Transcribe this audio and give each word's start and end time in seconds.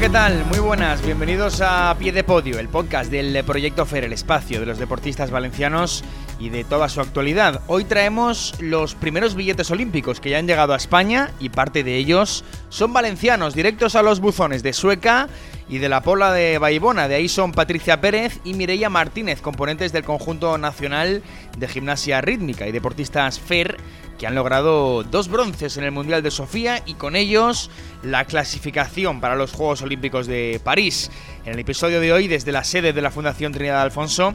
¿Qué 0.00 0.08
tal? 0.08 0.44
Muy 0.44 0.60
buenas, 0.60 1.04
bienvenidos 1.04 1.60
a 1.60 1.96
Pie 1.98 2.12
de 2.12 2.22
Podio, 2.22 2.60
el 2.60 2.68
podcast 2.68 3.10
del 3.10 3.42
Proyecto 3.42 3.84
FER, 3.84 4.04
el 4.04 4.12
espacio 4.12 4.60
de 4.60 4.66
los 4.66 4.78
deportistas 4.78 5.32
valencianos 5.32 6.04
y 6.38 6.50
de 6.50 6.62
toda 6.62 6.88
su 6.88 7.00
actualidad. 7.00 7.62
Hoy 7.66 7.82
traemos 7.84 8.54
los 8.60 8.94
primeros 8.94 9.34
billetes 9.34 9.72
olímpicos 9.72 10.20
que 10.20 10.30
ya 10.30 10.38
han 10.38 10.46
llegado 10.46 10.72
a 10.72 10.76
España 10.76 11.32
y 11.40 11.48
parte 11.48 11.82
de 11.82 11.96
ellos 11.96 12.44
son 12.68 12.92
valencianos, 12.92 13.54
directos 13.54 13.96
a 13.96 14.02
los 14.02 14.20
buzones 14.20 14.62
de 14.62 14.72
Sueca 14.72 15.28
y 15.68 15.78
de 15.78 15.88
la 15.88 16.02
Pola 16.02 16.32
de 16.32 16.58
Baibona. 16.58 17.08
De 17.08 17.16
ahí 17.16 17.28
son 17.28 17.50
Patricia 17.50 18.00
Pérez 18.00 18.38
y 18.44 18.54
Mireia 18.54 18.90
Martínez, 18.90 19.40
componentes 19.40 19.92
del 19.92 20.04
conjunto 20.04 20.58
nacional 20.58 21.22
de 21.56 21.68
gimnasia 21.68 22.20
rítmica 22.20 22.68
y 22.68 22.72
deportistas 22.72 23.40
FER 23.40 23.78
que 24.18 24.26
han 24.26 24.34
logrado 24.34 25.04
dos 25.04 25.28
bronces 25.28 25.76
en 25.76 25.84
el 25.84 25.92
Mundial 25.92 26.22
de 26.22 26.30
Sofía 26.30 26.82
y 26.84 26.94
con 26.94 27.16
ellos 27.16 27.70
la 28.02 28.24
clasificación 28.24 29.20
para 29.20 29.36
los 29.36 29.52
Juegos 29.52 29.82
Olímpicos 29.82 30.26
de 30.26 30.60
París. 30.62 31.10
En 31.48 31.54
el 31.54 31.60
episodio 31.60 31.98
de 32.00 32.12
hoy, 32.12 32.28
desde 32.28 32.52
la 32.52 32.62
sede 32.62 32.92
de 32.92 33.00
la 33.00 33.10
Fundación 33.10 33.52
Trinidad 33.52 33.80
Alfonso, 33.80 34.34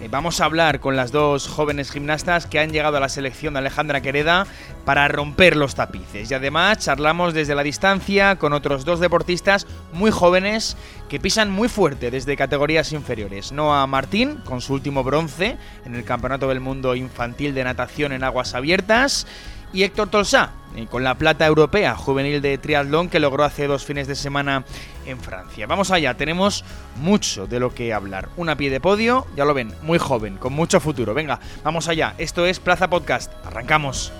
eh, 0.00 0.08
vamos 0.10 0.40
a 0.40 0.46
hablar 0.46 0.80
con 0.80 0.96
las 0.96 1.12
dos 1.12 1.46
jóvenes 1.46 1.90
gimnastas 1.90 2.46
que 2.46 2.58
han 2.58 2.72
llegado 2.72 2.96
a 2.96 3.00
la 3.00 3.10
selección 3.10 3.52
de 3.52 3.58
Alejandra 3.58 4.00
Quereda 4.00 4.46
para 4.86 5.06
romper 5.08 5.56
los 5.56 5.74
tapices. 5.74 6.30
Y 6.30 6.32
además 6.32 6.78
charlamos 6.78 7.34
desde 7.34 7.54
la 7.54 7.64
distancia 7.64 8.36
con 8.36 8.54
otros 8.54 8.86
dos 8.86 8.98
deportistas 8.98 9.66
muy 9.92 10.10
jóvenes 10.10 10.78
que 11.10 11.20
pisan 11.20 11.50
muy 11.50 11.68
fuerte 11.68 12.10
desde 12.10 12.34
categorías 12.34 12.92
inferiores. 12.92 13.52
Noah 13.52 13.86
Martín, 13.86 14.38
con 14.46 14.62
su 14.62 14.72
último 14.72 15.04
bronce 15.04 15.58
en 15.84 15.94
el 15.94 16.04
Campeonato 16.04 16.48
del 16.48 16.60
Mundo 16.60 16.94
Infantil 16.94 17.54
de 17.54 17.64
Natación 17.64 18.12
en 18.12 18.24
Aguas 18.24 18.54
Abiertas, 18.54 19.26
y 19.74 19.82
Héctor 19.82 20.08
Tolsá, 20.08 20.52
eh, 20.76 20.86
con 20.86 21.04
la 21.04 21.16
plata 21.16 21.44
europea 21.44 21.96
juvenil 21.96 22.40
de 22.40 22.56
triatlón 22.56 23.10
que 23.10 23.20
logró 23.20 23.44
hace 23.44 23.66
dos 23.66 23.84
fines 23.84 24.06
de 24.06 24.14
semana 24.14 24.64
en 25.04 25.18
Francia. 25.18 25.66
Vamos 25.66 25.90
allá, 25.90 26.14
tenemos 26.14 26.64
mucho 26.96 27.46
de 27.46 27.60
lo 27.60 27.74
que 27.74 27.92
hablar. 27.92 28.28
Una 28.36 28.56
pie 28.56 28.70
de 28.70 28.80
podio, 28.80 29.26
ya 29.36 29.44
lo 29.44 29.52
ven, 29.52 29.74
muy 29.82 29.98
joven, 29.98 30.36
con 30.36 30.52
mucho 30.52 30.80
futuro. 30.80 31.12
Venga, 31.12 31.40
vamos 31.64 31.88
allá. 31.88 32.14
Esto 32.18 32.46
es 32.46 32.60
Plaza 32.60 32.88
Podcast. 32.88 33.32
Arrancamos. 33.44 34.12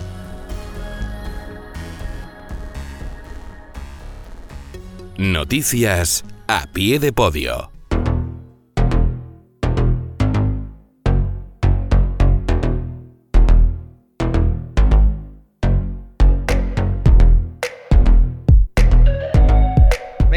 Noticias 5.16 6.24
a 6.48 6.66
pie 6.66 6.98
de 6.98 7.12
podio. 7.12 7.73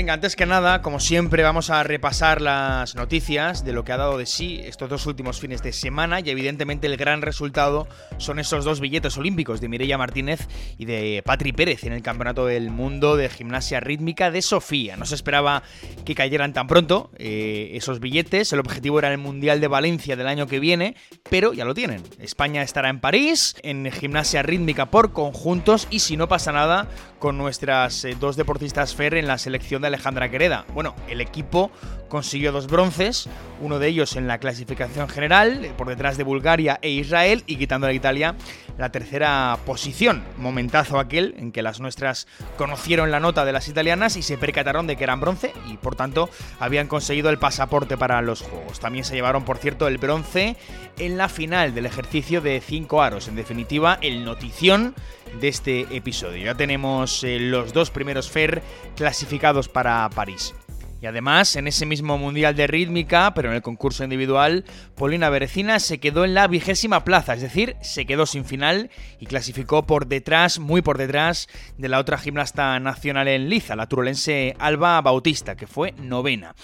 Antes 0.09 0.35
que 0.35 0.45
nada, 0.45 0.81
como 0.81 0.99
siempre, 0.99 1.43
vamos 1.43 1.69
a 1.69 1.83
repasar 1.83 2.41
las 2.41 2.95
noticias 2.95 3.65
de 3.65 3.73
lo 3.73 3.83
que 3.83 3.91
ha 3.91 3.97
dado 3.97 4.17
de 4.17 4.25
sí 4.25 4.61
estos 4.63 4.89
dos 4.89 5.05
últimos 5.05 5.39
fines 5.39 5.61
de 5.63 5.73
semana 5.73 6.19
y 6.19 6.29
evidentemente 6.29 6.87
el 6.87 6.97
gran 6.97 7.21
resultado 7.21 7.87
son 8.17 8.39
esos 8.39 8.63
dos 8.63 8.79
billetes 8.79 9.17
olímpicos 9.17 9.59
de 9.59 9.67
Mireia 9.69 9.97
Martínez 9.97 10.47
y 10.77 10.85
de 10.85 11.21
Patri 11.25 11.51
Pérez 11.51 11.83
en 11.83 11.93
el 11.93 12.01
Campeonato 12.03 12.45
del 12.45 12.69
Mundo 12.69 13.17
de 13.17 13.27
Gimnasia 13.27 13.79
Rítmica 13.79 14.31
de 14.31 14.41
Sofía. 14.41 14.95
No 14.97 15.05
se 15.05 15.15
esperaba 15.15 15.63
que 16.05 16.15
cayeran 16.15 16.53
tan 16.53 16.67
pronto 16.67 17.11
eh, 17.17 17.71
esos 17.73 17.99
billetes, 17.99 18.53
el 18.53 18.59
objetivo 18.59 18.99
era 18.99 19.11
el 19.11 19.17
Mundial 19.17 19.59
de 19.59 19.67
Valencia 19.67 20.15
del 20.15 20.27
año 20.27 20.47
que 20.47 20.59
viene, 20.59 20.95
pero 21.29 21.53
ya 21.53 21.65
lo 21.65 21.73
tienen. 21.73 22.03
España 22.19 22.61
estará 22.61 22.89
en 22.89 22.99
París, 22.99 23.55
en 23.61 23.91
Gimnasia 23.91 24.41
Rítmica 24.41 24.85
por 24.85 25.11
conjuntos 25.11 25.87
y 25.89 25.99
si 25.99 26.15
no 26.15 26.27
pasa 26.27 26.51
nada, 26.51 26.87
con 27.19 27.37
nuestras 27.37 28.05
eh, 28.05 28.15
dos 28.19 28.35
deportistas 28.35 28.95
FER 28.95 29.15
en 29.15 29.27
la 29.27 29.37
selección 29.37 29.81
de 29.81 29.96
Alejandra 29.97 30.29
Quereda. 30.29 30.65
Bueno, 30.73 30.95
el 31.09 31.21
equipo 31.21 31.71
consiguió 32.07 32.51
dos 32.51 32.67
bronces, 32.67 33.27
uno 33.59 33.79
de 33.79 33.87
ellos 33.87 34.15
en 34.15 34.27
la 34.27 34.37
clasificación 34.37 35.09
general, 35.09 35.71
por 35.75 35.87
detrás 35.87 36.17
de 36.17 36.23
Bulgaria 36.23 36.79
e 36.81 36.89
Israel, 36.89 37.43
y 37.47 37.57
quitando 37.57 37.87
a 37.87 37.93
Italia 37.93 38.35
la 38.77 38.91
tercera 38.91 39.57
posición. 39.65 40.23
Momentazo 40.37 40.99
aquel 40.99 41.33
en 41.37 41.51
que 41.51 41.63
las 41.63 41.79
nuestras 41.79 42.27
conocieron 42.57 43.11
la 43.11 43.19
nota 43.19 43.43
de 43.43 43.51
las 43.51 43.67
italianas 43.67 44.15
y 44.15 44.21
se 44.21 44.37
percataron 44.37 44.85
de 44.87 44.95
que 44.95 45.03
eran 45.03 45.19
bronce 45.19 45.51
y 45.67 45.77
por 45.77 45.95
tanto 45.95 46.29
habían 46.59 46.87
conseguido 46.87 47.29
el 47.29 47.39
pasaporte 47.39 47.97
para 47.97 48.21
los 48.21 48.41
Juegos. 48.41 48.79
También 48.79 49.03
se 49.03 49.15
llevaron, 49.15 49.43
por 49.43 49.57
cierto, 49.57 49.87
el 49.87 49.97
bronce 49.97 50.55
en 50.99 51.17
la 51.17 51.27
final 51.27 51.73
del 51.73 51.87
ejercicio 51.87 52.39
de 52.39 52.61
cinco 52.61 53.01
aros. 53.01 53.27
En 53.27 53.35
definitiva, 53.35 53.97
el 54.01 54.23
notición 54.23 54.93
de 55.39 55.47
este 55.47 55.81
episodio. 55.95 56.45
Ya 56.45 56.55
tenemos 56.55 57.23
eh, 57.23 57.39
los 57.39 57.73
dos 57.73 57.91
primeros 57.91 58.29
FER 58.29 58.61
clasificados 58.95 59.67
para 59.69 59.86
París. 60.13 60.53
Y 61.01 61.05
además, 61.05 61.55
en 61.55 61.67
ese 61.67 61.85
mismo 61.85 62.17
Mundial 62.17 62.55
de 62.55 62.65
Rítmica, 62.65 63.33
pero 63.35 63.49
en 63.49 63.55
el 63.55 63.61
concurso 63.61 64.03
individual, 64.03 64.65
Paulina 64.95 65.29
Berecina 65.29 65.79
se 65.79 65.99
quedó 65.99 66.25
en 66.25 66.33
la 66.33 66.47
vigésima 66.47 67.03
plaza, 67.03 67.35
es 67.35 67.41
decir, 67.41 67.75
se 67.81 68.05
quedó 68.05 68.25
sin 68.25 68.45
final 68.45 68.89
y 69.19 69.27
clasificó 69.27 69.85
por 69.85 70.07
detrás, 70.07 70.57
muy 70.57 70.81
por 70.81 70.97
detrás, 70.97 71.47
de 71.77 71.87
la 71.87 71.99
otra 71.99 72.17
gimnasta 72.17 72.79
nacional 72.79 73.27
en 73.27 73.47
liza, 73.47 73.75
la 73.75 73.87
turolense 73.87 74.55
Alba 74.57 74.99
Bautista, 75.01 75.55
que 75.55 75.67
fue 75.67 75.91
novena. 75.93 76.55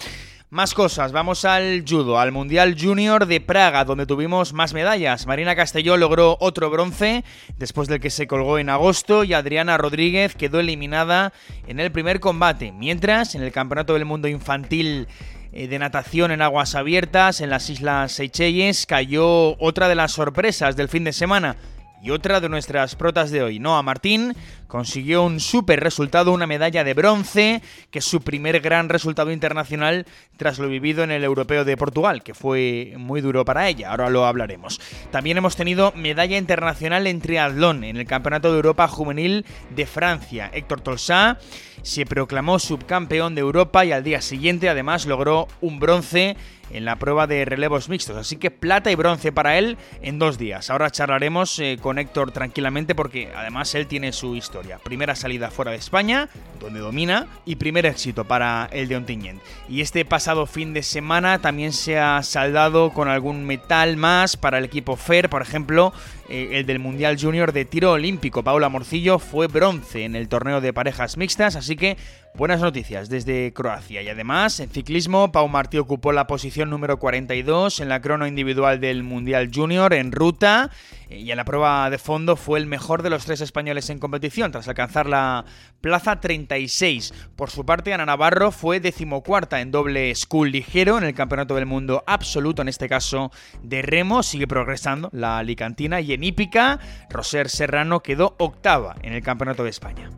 Más 0.54 0.72
cosas, 0.72 1.10
vamos 1.10 1.44
al 1.44 1.82
judo, 1.84 2.20
al 2.20 2.30
Mundial 2.30 2.76
Junior 2.80 3.26
de 3.26 3.40
Praga, 3.40 3.84
donde 3.84 4.06
tuvimos 4.06 4.52
más 4.52 4.72
medallas. 4.72 5.26
Marina 5.26 5.56
Castelló 5.56 5.96
logró 5.96 6.36
otro 6.38 6.70
bronce 6.70 7.24
después 7.58 7.88
del 7.88 7.98
que 7.98 8.08
se 8.08 8.28
colgó 8.28 8.60
en 8.60 8.70
agosto 8.70 9.24
y 9.24 9.32
Adriana 9.32 9.76
Rodríguez 9.78 10.36
quedó 10.36 10.60
eliminada 10.60 11.32
en 11.66 11.80
el 11.80 11.90
primer 11.90 12.20
combate, 12.20 12.70
mientras 12.70 13.34
en 13.34 13.42
el 13.42 13.50
Campeonato 13.50 13.94
del 13.94 14.04
Mundo 14.04 14.28
Infantil 14.28 15.08
eh, 15.52 15.66
de 15.66 15.78
natación 15.80 16.30
en 16.30 16.40
aguas 16.40 16.76
abiertas 16.76 17.40
en 17.40 17.50
las 17.50 17.68
Islas 17.68 18.12
Seychelles 18.12 18.86
cayó 18.86 19.60
otra 19.60 19.88
de 19.88 19.96
las 19.96 20.12
sorpresas 20.12 20.76
del 20.76 20.88
fin 20.88 21.02
de 21.02 21.12
semana. 21.12 21.56
Y 22.04 22.10
otra 22.10 22.38
de 22.38 22.50
nuestras 22.50 22.96
protas 22.96 23.30
de 23.30 23.42
hoy, 23.42 23.58
Noah 23.58 23.80
Martín, 23.82 24.34
consiguió 24.66 25.22
un 25.22 25.40
súper 25.40 25.80
resultado, 25.80 26.32
una 26.32 26.46
medalla 26.46 26.84
de 26.84 26.92
bronce, 26.92 27.62
que 27.90 28.00
es 28.00 28.04
su 28.04 28.20
primer 28.20 28.60
gran 28.60 28.90
resultado 28.90 29.32
internacional 29.32 30.04
tras 30.36 30.58
lo 30.58 30.68
vivido 30.68 31.02
en 31.02 31.10
el 31.10 31.24
Europeo 31.24 31.64
de 31.64 31.78
Portugal, 31.78 32.22
que 32.22 32.34
fue 32.34 32.92
muy 32.98 33.22
duro 33.22 33.46
para 33.46 33.70
ella, 33.70 33.90
ahora 33.90 34.10
lo 34.10 34.26
hablaremos. 34.26 34.82
También 35.12 35.38
hemos 35.38 35.56
tenido 35.56 35.92
medalla 35.96 36.36
internacional 36.36 37.06
en 37.06 37.22
triatlón 37.22 37.84
en 37.84 37.96
el 37.96 38.06
Campeonato 38.06 38.50
de 38.50 38.56
Europa 38.56 38.86
Juvenil 38.86 39.46
de 39.74 39.86
Francia. 39.86 40.50
Héctor 40.52 40.82
Tolsá 40.82 41.38
se 41.80 42.04
proclamó 42.04 42.58
subcampeón 42.58 43.34
de 43.34 43.40
Europa 43.40 43.82
y 43.86 43.92
al 43.92 44.04
día 44.04 44.20
siguiente 44.20 44.68
además 44.68 45.06
logró 45.06 45.48
un 45.62 45.80
bronce 45.80 46.36
en 46.74 46.84
la 46.84 46.96
prueba 46.96 47.26
de 47.26 47.44
relevos 47.44 47.88
mixtos. 47.88 48.16
Así 48.16 48.36
que 48.36 48.50
plata 48.50 48.90
y 48.90 48.94
bronce 48.94 49.32
para 49.32 49.56
él 49.56 49.78
en 50.02 50.18
dos 50.18 50.36
días. 50.36 50.70
Ahora 50.70 50.90
charlaremos 50.90 51.58
eh, 51.58 51.78
con 51.80 51.98
Héctor 51.98 52.32
tranquilamente 52.32 52.94
porque 52.94 53.32
además 53.34 53.74
él 53.74 53.86
tiene 53.86 54.12
su 54.12 54.36
historia. 54.36 54.78
Primera 54.78 55.14
salida 55.14 55.50
fuera 55.50 55.70
de 55.70 55.78
España, 55.78 56.28
donde 56.60 56.80
domina, 56.80 57.26
y 57.46 57.56
primer 57.56 57.86
éxito 57.86 58.24
para 58.24 58.68
el 58.72 58.88
de 58.88 58.96
Ontinyent. 58.96 59.40
Y 59.68 59.80
este 59.80 60.04
pasado 60.04 60.46
fin 60.46 60.74
de 60.74 60.82
semana 60.82 61.38
también 61.38 61.72
se 61.72 61.98
ha 61.98 62.22
saldado 62.22 62.90
con 62.90 63.08
algún 63.08 63.44
metal 63.46 63.96
más 63.96 64.36
para 64.36 64.58
el 64.58 64.64
equipo 64.64 64.96
FER, 64.96 65.30
por 65.30 65.42
ejemplo, 65.42 65.92
eh, 66.28 66.50
el 66.52 66.66
del 66.66 66.78
Mundial 66.78 67.16
Junior 67.20 67.52
de 67.52 67.64
tiro 67.64 67.92
olímpico. 67.92 68.42
Paula 68.42 68.68
Morcillo 68.68 69.18
fue 69.18 69.46
bronce 69.46 70.04
en 70.04 70.16
el 70.16 70.28
torneo 70.28 70.60
de 70.60 70.72
parejas 70.72 71.16
mixtas, 71.16 71.56
así 71.56 71.76
que 71.76 71.96
buenas 72.34 72.60
noticias 72.60 73.08
desde 73.08 73.52
Croacia. 73.52 74.02
Y 74.02 74.08
además, 74.08 74.58
en 74.60 74.70
ciclismo, 74.70 75.32
Pau 75.32 75.48
Martí 75.48 75.78
ocupó 75.78 76.12
la 76.12 76.26
posición 76.26 76.70
número 76.70 76.98
42 76.98 77.80
en 77.80 77.88
la 77.88 78.00
crono 78.00 78.26
individual 78.26 78.80
del 78.80 79.02
Mundial 79.02 79.50
Junior 79.54 79.92
en 79.92 80.12
ruta 80.12 80.70
y 81.16 81.30
en 81.30 81.36
la 81.36 81.44
prueba 81.44 81.88
de 81.90 81.98
fondo 81.98 82.36
fue 82.36 82.58
el 82.58 82.66
mejor 82.66 83.02
de 83.02 83.10
los 83.10 83.24
tres 83.24 83.40
españoles 83.40 83.90
en 83.90 83.98
competición, 83.98 84.52
tras 84.52 84.68
alcanzar 84.68 85.08
la 85.08 85.44
plaza 85.80 86.20
36. 86.20 87.12
Por 87.36 87.50
su 87.50 87.64
parte, 87.64 87.94
Ana 87.94 88.06
Navarro 88.06 88.50
fue 88.50 88.80
decimocuarta 88.80 89.60
en 89.60 89.70
doble 89.70 90.14
school 90.14 90.50
ligero 90.50 90.98
en 90.98 91.04
el 91.04 91.14
Campeonato 91.14 91.54
del 91.54 91.66
Mundo 91.66 92.04
absoluto, 92.06 92.62
en 92.62 92.68
este 92.68 92.88
caso 92.88 93.30
de 93.62 93.82
remo, 93.82 94.22
sigue 94.22 94.46
progresando 94.46 95.10
la 95.12 95.38
alicantina 95.38 96.00
y 96.00 96.12
en 96.12 96.24
hípica, 96.24 96.78
Roser 97.10 97.48
Serrano 97.48 98.00
quedó 98.00 98.34
octava 98.38 98.96
en 99.02 99.12
el 99.12 99.22
Campeonato 99.22 99.64
de 99.64 99.70
España. 99.70 100.10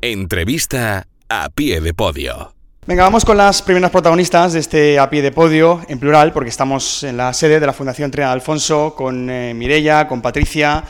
Entrevista 0.00 1.08
a 1.28 1.48
pie 1.50 1.80
de 1.80 1.94
podio. 1.94 2.55
Venga, 2.86 3.02
vamos 3.02 3.24
con 3.24 3.36
las 3.36 3.62
primeras 3.62 3.90
protagonistas 3.90 4.52
de 4.52 4.60
este 4.60 5.00
a 5.00 5.10
pie 5.10 5.20
de 5.20 5.32
podio, 5.32 5.80
en 5.88 5.98
plural, 5.98 6.32
porque 6.32 6.50
estamos 6.50 7.02
en 7.02 7.16
la 7.16 7.32
sede 7.32 7.58
de 7.58 7.66
la 7.66 7.72
Fundación 7.72 8.12
Trinidad 8.12 8.30
Alfonso, 8.30 8.94
con 8.94 9.28
eh, 9.28 9.54
Mirella, 9.54 10.06
con 10.06 10.22
Patricia, 10.22 10.84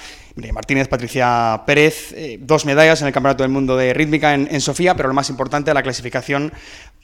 Martínez, 0.53 0.89
Patricia 0.89 1.63
Pérez, 1.65 2.13
eh, 2.13 2.37
dos 2.39 2.67
medallas 2.67 3.01
en 3.01 3.07
el 3.07 3.15
Campeonato 3.15 3.45
del 3.45 3.51
Mundo 3.51 3.79
de 3.79 3.95
Rítmica 3.95 4.35
en, 4.35 4.61
Sofía, 4.61 4.95
pero 4.95 5.09
lo 5.09 5.15
más 5.15 5.31
importante, 5.31 5.73
la 5.73 5.83
clasificación 5.83 6.53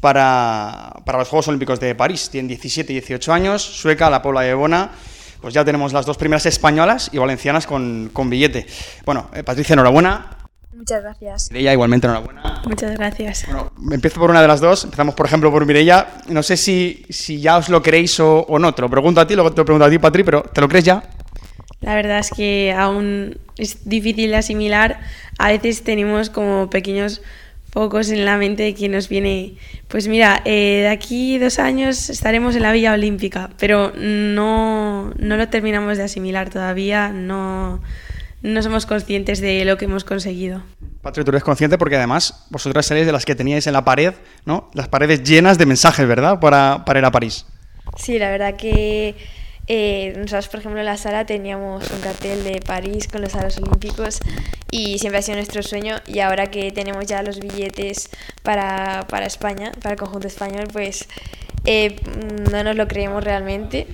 para, 0.03 0.93
para 1.07 1.21
los 1.21 1.29
Juegos 1.31 1.49
Olímpicos 1.49 1.81
de 1.81 1.95
París. 1.95 2.29
Tienen 2.29 2.49
17 2.49 2.93
y 2.93 2.97
18 2.97 3.33
años, 3.33 3.63
sueca, 3.63 4.11
la 4.11 4.21
Pobla 4.21 4.43
de 4.43 4.53
Bona, 4.53 4.91
pues 5.41 5.55
ya 5.55 5.65
tenemos 5.65 5.95
las 5.95 6.05
dos 6.05 6.19
primeras 6.19 6.45
españolas 6.45 7.09
y 7.15 7.17
valencianas 7.17 7.67
con, 7.67 8.11
con 8.13 8.29
billete. 8.29 8.67
Bueno, 9.07 9.31
eh, 9.33 9.43
Patricia, 9.43 9.73
enhorabuena. 9.73 10.42
Muchas 10.73 11.03
gracias. 11.03 11.51
Mireia, 11.51 11.73
igualmente 11.73 12.07
enhorabuena. 12.07 12.63
Muchas 12.67 12.93
gracias. 12.93 13.45
Bueno, 13.47 13.73
empiezo 13.93 14.19
por 14.19 14.31
una 14.31 14.41
de 14.41 14.49
las 14.49 14.61
dos. 14.61 14.85
Empezamos, 14.85 15.15
por 15.15 15.27
ejemplo, 15.27 15.51
por 15.51 15.67
Mireia. 15.67 16.09
No 16.29 16.43
sé 16.43 16.57
si, 16.57 17.05
si 17.11 17.41
ya 17.41 17.59
os 17.59 17.69
lo 17.69 17.83
creéis 17.83 18.19
o, 18.21 18.47
no. 18.59 18.75
Te 18.75 18.83
lo 18.83 18.89
pregunto 18.89 19.21
a 19.21 19.27
ti, 19.27 19.35
luego 19.35 19.53
te 19.53 19.59
lo 19.59 19.65
pregunto 19.65 19.85
a 19.85 19.91
ti, 19.91 19.99
Patri, 19.99 20.25
pero 20.25 20.43
¿te 20.43 20.61
lo 20.61 20.69
crees 20.69 20.85
ya? 20.85 21.03
La 21.81 21.95
verdad 21.95 22.21
es 22.21 22.31
que 22.31 22.75
aún 22.77 23.39
es 23.59 23.89
difícil 23.89 24.31
de 24.31 24.37
asimilar. 24.37 25.01
A 25.39 25.49
veces 25.49 25.83
tenemos 25.83 26.31
como 26.31 26.71
pequeños 26.71 27.21
focos 27.73 28.11
en 28.11 28.25
la 28.25 28.37
mente 28.37 28.75
que 28.75 28.89
nos 28.89 29.09
viene, 29.09 29.55
pues 29.89 30.07
mira, 30.07 30.43
eh, 30.45 30.81
de 30.83 30.89
aquí 30.89 31.39
dos 31.39 31.59
años 31.59 32.11
estaremos 32.11 32.55
en 32.55 32.63
la 32.63 32.73
Villa 32.73 32.93
Olímpica, 32.93 33.49
pero 33.59 33.93
no, 33.97 35.11
no 35.19 35.37
lo 35.39 35.49
terminamos 35.49 35.97
de 35.97 36.05
asimilar 36.05 36.51
todavía, 36.51 37.09
no, 37.09 37.81
no 38.43 38.63
somos 38.63 38.87
conscientes 38.87 39.41
de 39.41 39.65
lo 39.65 39.77
que 39.79 39.87
hemos 39.87 40.05
conseguido. 40.05 40.63
Patri, 41.01 41.25
tú 41.25 41.31
eres 41.31 41.45
consciente 41.45 41.79
porque 41.79 41.97
además 41.97 42.47
vosotras 42.51 42.87
seréis 42.87 43.07
de 43.07 43.13
las 43.13 43.25
que 43.25 43.35
teníais 43.35 43.67
en 43.67 43.73
la 43.73 43.85
pared, 43.85 44.15
¿no? 44.45 44.71
Las 44.75 44.89
paredes 44.89 45.23
llenas 45.23 45.59
de 45.59 45.67
mensajes, 45.67 46.07
¿verdad? 46.07 46.41
Para, 46.41 46.85
para 46.85 46.99
ir 46.99 47.05
a 47.05 47.11
París. 47.11 47.47
Sí, 47.97 48.19
la 48.19 48.31
verdad 48.31 48.57
que 48.57 49.17
eh, 49.69 50.13
nosotros, 50.17 50.49
por 50.49 50.61
ejemplo, 50.61 50.81
en 50.81 50.87
la 50.87 50.97
sala 50.97 51.25
teníamos 51.25 51.89
un 51.91 52.01
cartel 52.01 52.43
de 52.43 52.61
París 52.61 53.07
con 53.09 53.23
los 53.23 53.33
Juegos 53.33 53.59
Olímpicos 53.59 54.21
y 54.71 54.99
siempre 54.99 55.19
ha 55.19 55.23
sido 55.23 55.37
nuestro 55.37 55.63
sueño 55.63 55.97
y 56.07 56.19
ahora 56.21 56.51
que 56.51 56.73
tenemos 56.73 57.07
ya 57.07 57.23
los 57.23 57.39
billetes 57.39 58.11
para, 58.43 59.07
para 59.09 59.27
España, 59.27 59.73
para 59.81 59.93
el 59.93 59.99
conjunto 59.99 60.27
español, 60.27 60.69
pues 60.73 61.09
eh, 61.65 61.97
no 62.51 62.65
nos 62.65 62.75
lo 62.75 62.89
creemos 62.89 63.23
realmente 63.23 63.87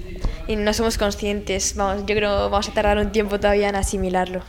y 0.48 0.56
no 0.56 0.72
somos 0.72 0.98
conscientes. 0.98 1.76
Vamos, 1.76 2.04
yo 2.06 2.16
creo 2.16 2.46
que 2.46 2.50
vamos 2.50 2.68
a 2.68 2.72
tardar 2.72 2.98
un 2.98 3.12
tiempo 3.12 3.38
todavía 3.38 3.68
en 3.68 3.76
asimilarlo. 3.76 4.42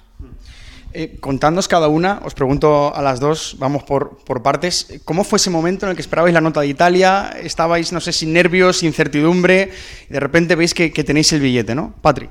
Eh, 0.91 1.17
contándonos 1.19 1.67
cada 1.67 1.87
una, 1.87 2.19
os 2.25 2.33
pregunto 2.33 2.95
a 2.95 3.01
las 3.03 3.19
dos, 3.19 3.57
vamos 3.59 3.83
por, 3.83 4.17
por, 4.25 4.41
partes, 4.41 4.99
¿cómo 5.05 5.23
fue 5.23 5.37
ese 5.37 5.51
momento 5.51 5.85
en 5.85 5.91
el 5.91 5.95
que 5.95 6.01
esperabais 6.01 6.33
la 6.33 6.41
nota 6.41 6.61
de 6.61 6.67
Italia? 6.67 7.29
Estabais, 7.43 7.91
no 7.91 7.99
sé, 7.99 8.11
sin 8.11 8.33
nervios, 8.33 8.81
incertidumbre, 8.81 9.69
y 10.09 10.13
de 10.13 10.19
repente 10.19 10.55
veis 10.55 10.73
que, 10.73 10.91
que 10.91 11.03
tenéis 11.03 11.31
el 11.33 11.41
billete, 11.41 11.75
¿no? 11.75 11.93
Patri. 12.01 12.29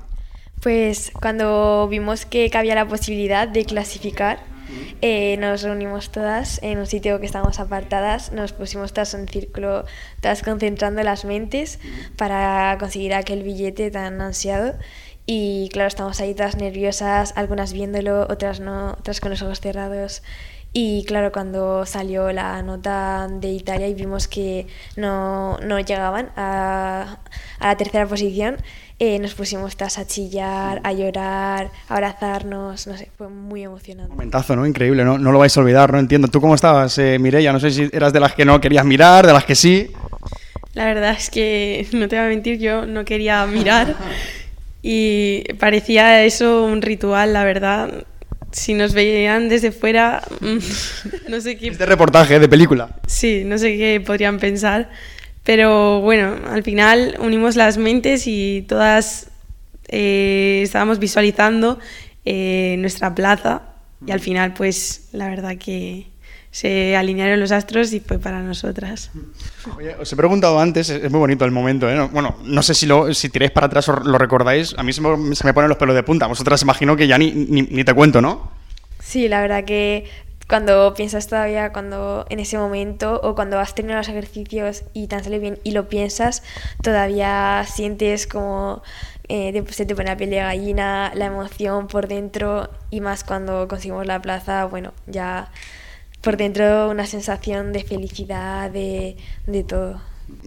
Pues 0.60 1.12
cuando 1.20 1.86
vimos 1.88 2.26
que 2.26 2.50
había 2.52 2.74
la 2.74 2.88
posibilidad 2.88 3.46
de 3.46 3.64
clasificar, 3.64 4.40
eh, 5.02 5.36
nos 5.38 5.62
reunimos 5.62 6.10
todas 6.10 6.62
en 6.62 6.78
un 6.78 6.86
sitio 6.86 7.20
que 7.20 7.26
estábamos 7.26 7.60
apartadas, 7.60 8.32
nos 8.32 8.52
pusimos 8.52 8.92
todas 8.92 9.14
en 9.14 9.28
círculo, 9.28 9.84
todas 10.20 10.42
concentrando 10.42 11.02
las 11.02 11.24
mentes 11.24 11.78
para 12.16 12.76
conseguir 12.78 13.14
aquel 13.14 13.42
billete 13.42 13.90
tan 13.90 14.20
ansiado. 14.20 14.74
Y 15.30 15.68
claro, 15.74 15.88
estamos 15.88 16.20
ahí 16.20 16.34
todas 16.34 16.56
nerviosas, 16.56 17.34
algunas 17.36 17.74
viéndolo, 17.74 18.22
otras 18.30 18.60
no, 18.60 18.92
otras 18.92 19.20
con 19.20 19.30
los 19.30 19.42
ojos 19.42 19.60
cerrados. 19.60 20.22
Y 20.72 21.04
claro, 21.04 21.32
cuando 21.32 21.86
salió 21.86 22.30
la 22.30 22.62
nota 22.62 23.26
de 23.28 23.48
Italia 23.48 23.88
y 23.88 23.94
vimos 23.94 24.28
que 24.28 24.66
no, 24.96 25.58
no 25.58 25.80
llegaban 25.80 26.30
a, 26.36 27.18
a, 27.58 27.68
la 27.68 27.76
tercera 27.76 28.06
posición, 28.06 28.58
eh, 28.98 29.18
nos 29.18 29.34
pusimos 29.34 29.76
todas 29.76 29.98
a 29.98 30.06
chillar, 30.06 30.80
a 30.84 30.92
llorar, 30.92 31.70
a 31.88 31.94
abrazarnos, 31.94 32.86
no 32.86 32.96
sé, 32.96 33.10
fue 33.16 33.28
muy 33.28 33.62
emocionante. 33.62 34.10
Momentazo, 34.10 34.56
¿no? 34.56 34.66
Increíble, 34.66 35.04
¿no? 35.04 35.18
No 35.18 35.32
lo 35.32 35.38
vais 35.38 35.56
a 35.56 35.60
olvidar, 35.60 35.92
no 35.92 35.98
entiendo. 35.98 36.28
¿Tú 36.28 36.40
cómo 36.40 36.54
estabas, 36.54 36.98
eh, 36.98 37.18
Mireia? 37.18 37.52
No 37.52 37.60
sé 37.60 37.70
si 37.70 37.88
eras 37.92 38.12
de 38.12 38.20
las 38.20 38.34
que 38.34 38.44
no 38.44 38.60
querías 38.60 38.84
mirar, 38.84 39.26
de 39.26 39.32
las 39.32 39.44
que 39.44 39.54
sí. 39.54 39.90
La 40.74 40.84
verdad 40.84 41.12
es 41.16 41.30
que, 41.30 41.86
no 41.92 42.08
te 42.08 42.16
voy 42.16 42.26
a 42.26 42.28
mentir, 42.28 42.58
yo 42.58 42.86
no 42.86 43.04
quería 43.04 43.46
mirar. 43.46 43.96
Y 44.80 45.42
parecía 45.54 46.24
eso 46.24 46.64
un 46.64 46.82
ritual, 46.82 47.32
la 47.32 47.42
verdad. 47.42 48.04
Si 48.50 48.74
nos 48.74 48.94
veían 48.94 49.48
desde 49.48 49.72
fuera, 49.72 50.22
mm, 50.40 50.58
no 51.30 51.40
sé 51.40 51.58
qué... 51.58 51.68
Este 51.68 51.86
reportaje 51.86 52.38
de 52.38 52.48
película. 52.48 52.96
Sí, 53.06 53.42
no 53.44 53.58
sé 53.58 53.76
qué 53.76 54.02
podrían 54.04 54.38
pensar. 54.38 54.90
Pero 55.44 56.00
bueno, 56.00 56.36
al 56.50 56.62
final 56.62 57.16
unimos 57.20 57.56
las 57.56 57.78
mentes 57.78 58.26
y 58.26 58.66
todas 58.68 59.30
eh, 59.88 60.60
estábamos 60.62 60.98
visualizando 60.98 61.78
eh, 62.24 62.76
nuestra 62.78 63.14
plaza 63.14 63.62
y 64.06 64.12
al 64.12 64.20
final 64.20 64.52
pues 64.52 65.08
la 65.12 65.28
verdad 65.28 65.56
que 65.56 66.06
se 66.58 66.96
alinearon 66.96 67.38
los 67.38 67.52
astros 67.52 67.92
y 67.92 68.00
fue 68.00 68.18
para 68.18 68.40
nosotras. 68.40 69.12
Oye, 69.76 69.94
os 69.94 70.12
he 70.12 70.16
preguntado 70.16 70.58
antes, 70.58 70.90
es 70.90 71.08
muy 71.08 71.20
bonito 71.20 71.44
el 71.44 71.52
momento, 71.52 71.88
¿eh? 71.88 72.08
Bueno, 72.10 72.36
no 72.42 72.64
sé 72.64 72.74
si, 72.74 72.84
lo, 72.84 73.14
si 73.14 73.28
tiráis 73.28 73.52
para 73.52 73.68
atrás 73.68 73.88
o 73.88 73.92
lo 73.94 74.18
recordáis, 74.18 74.74
a 74.76 74.82
mí 74.82 74.92
se 74.92 75.00
me, 75.00 75.36
se 75.36 75.44
me 75.44 75.54
ponen 75.54 75.68
los 75.68 75.78
pelos 75.78 75.94
de 75.94 76.02
punta, 76.02 76.26
vosotras 76.26 76.60
imagino 76.62 76.96
que 76.96 77.06
ya 77.06 77.16
ni, 77.16 77.30
ni, 77.30 77.84
te 77.84 77.94
cuento, 77.94 78.20
¿no? 78.20 78.50
Sí, 78.98 79.28
la 79.28 79.40
verdad 79.40 79.62
que 79.62 80.10
cuando 80.48 80.94
piensas 80.94 81.28
todavía, 81.28 81.72
cuando 81.72 82.26
en 82.28 82.40
ese 82.40 82.58
momento 82.58 83.20
o 83.22 83.36
cuando 83.36 83.60
has 83.60 83.76
tenido 83.76 83.96
los 83.96 84.08
ejercicios 84.08 84.82
y 84.94 85.06
tan 85.06 85.22
sale 85.22 85.38
bien 85.38 85.60
y 85.62 85.70
lo 85.70 85.88
piensas, 85.88 86.42
todavía 86.82 87.64
sientes 87.68 88.26
como 88.26 88.82
eh, 89.28 89.62
se 89.70 89.86
te 89.86 89.94
pone 89.94 90.08
la 90.08 90.16
piel 90.16 90.30
de 90.30 90.38
gallina, 90.38 91.12
la 91.14 91.26
emoción 91.26 91.86
por 91.86 92.08
dentro 92.08 92.68
y 92.90 93.00
más 93.00 93.22
cuando 93.22 93.68
conseguimos 93.68 94.06
la 94.08 94.20
plaza, 94.20 94.64
bueno, 94.64 94.92
ya 95.06 95.52
por 96.20 96.36
dentro 96.36 96.90
una 96.90 97.06
sensación 97.06 97.72
de 97.72 97.84
felicidad, 97.84 98.70
de, 98.70 99.16
de 99.46 99.64
todo. 99.64 100.00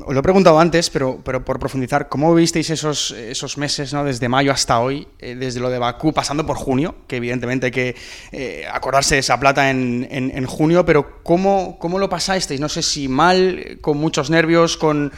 Os 0.06 0.14
lo 0.14 0.20
he 0.20 0.24
preguntado 0.24 0.60
antes, 0.60 0.92
pero, 0.92 1.20
pero 1.24 1.44
por 1.44 1.58
profundizar, 1.58 2.08
¿cómo 2.08 2.36
visteis 2.36 2.70
esos, 2.70 3.12
esos 3.12 3.58
meses, 3.58 3.94
¿no? 3.94 4.04
desde 4.04 4.30
mayo 4.30 4.52
hasta 4.52 4.80
hoy, 4.80 5.08
eh, 5.18 5.34
desde 5.36 5.60
lo 5.60 5.72
de 5.72 5.80
Bakú, 5.80 6.14
pasando 6.14 6.46
por 6.46 6.56
junio, 6.56 6.96
que 7.08 7.16
evidentemente 7.16 7.68
hay 7.68 7.72
que 7.72 7.96
eh, 8.32 8.64
acordarse 8.72 9.16
de 9.16 9.20
esa 9.22 9.40
plata 9.40 9.72
en, 9.72 10.08
en, 10.12 10.46
junio, 10.46 10.86
pero 10.86 11.24
¿cómo, 11.24 11.80
¿cómo 11.80 11.98
lo 11.98 12.10
pasasteis? 12.10 12.60
No 12.60 12.70
sé 12.70 12.84
si 12.84 13.08
mal, 13.08 13.80
con 13.82 13.98
muchos 13.98 14.30
nervios, 14.30 14.78
con, 14.78 15.12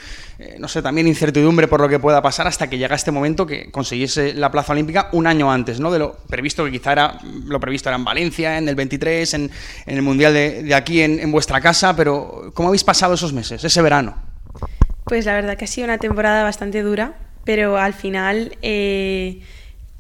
eh, 0.43 0.55
no 0.59 0.67
sé, 0.67 0.81
también 0.81 1.07
incertidumbre 1.07 1.67
por 1.67 1.79
lo 1.79 1.88
que 1.88 2.00
pueda 2.00 2.21
pasar, 2.21 2.47
hasta 2.47 2.69
que 2.69 2.77
llega 2.77 2.95
este 2.95 3.12
momento 3.12 3.45
que 3.45 3.71
conseguiese 3.71 4.33
la 4.33 4.51
plaza 4.51 4.73
olímpica 4.73 5.07
un 5.13 5.25
año 5.25 5.50
antes, 5.51 5.79
¿no? 5.79 5.89
De 5.89 6.00
lo 6.00 6.17
previsto, 6.27 6.65
que 6.65 6.71
quizá 6.71 6.91
era, 6.91 7.17
lo 7.45 7.59
previsto 7.59 7.89
era 7.89 7.95
en 7.95 8.03
Valencia, 8.03 8.57
en 8.57 8.67
el 8.67 8.75
23, 8.75 9.33
en, 9.35 9.51
en 9.85 9.95
el 9.95 10.01
Mundial 10.01 10.33
de, 10.33 10.63
de 10.63 10.75
aquí 10.75 11.01
en, 11.01 11.19
en 11.19 11.31
vuestra 11.31 11.62
casa, 11.62 11.95
pero 11.95 12.51
¿cómo 12.53 12.69
habéis 12.69 12.83
pasado 12.83 13.13
esos 13.13 13.31
meses, 13.31 13.63
ese 13.63 13.81
verano? 13.81 14.15
Pues 15.05 15.25
la 15.25 15.33
verdad 15.33 15.57
que 15.57 15.65
ha 15.65 15.67
sido 15.67 15.85
una 15.85 15.97
temporada 15.97 16.43
bastante 16.43 16.81
dura, 16.81 17.13
pero 17.45 17.77
al 17.77 17.93
final 17.93 18.57
eh, 18.62 19.41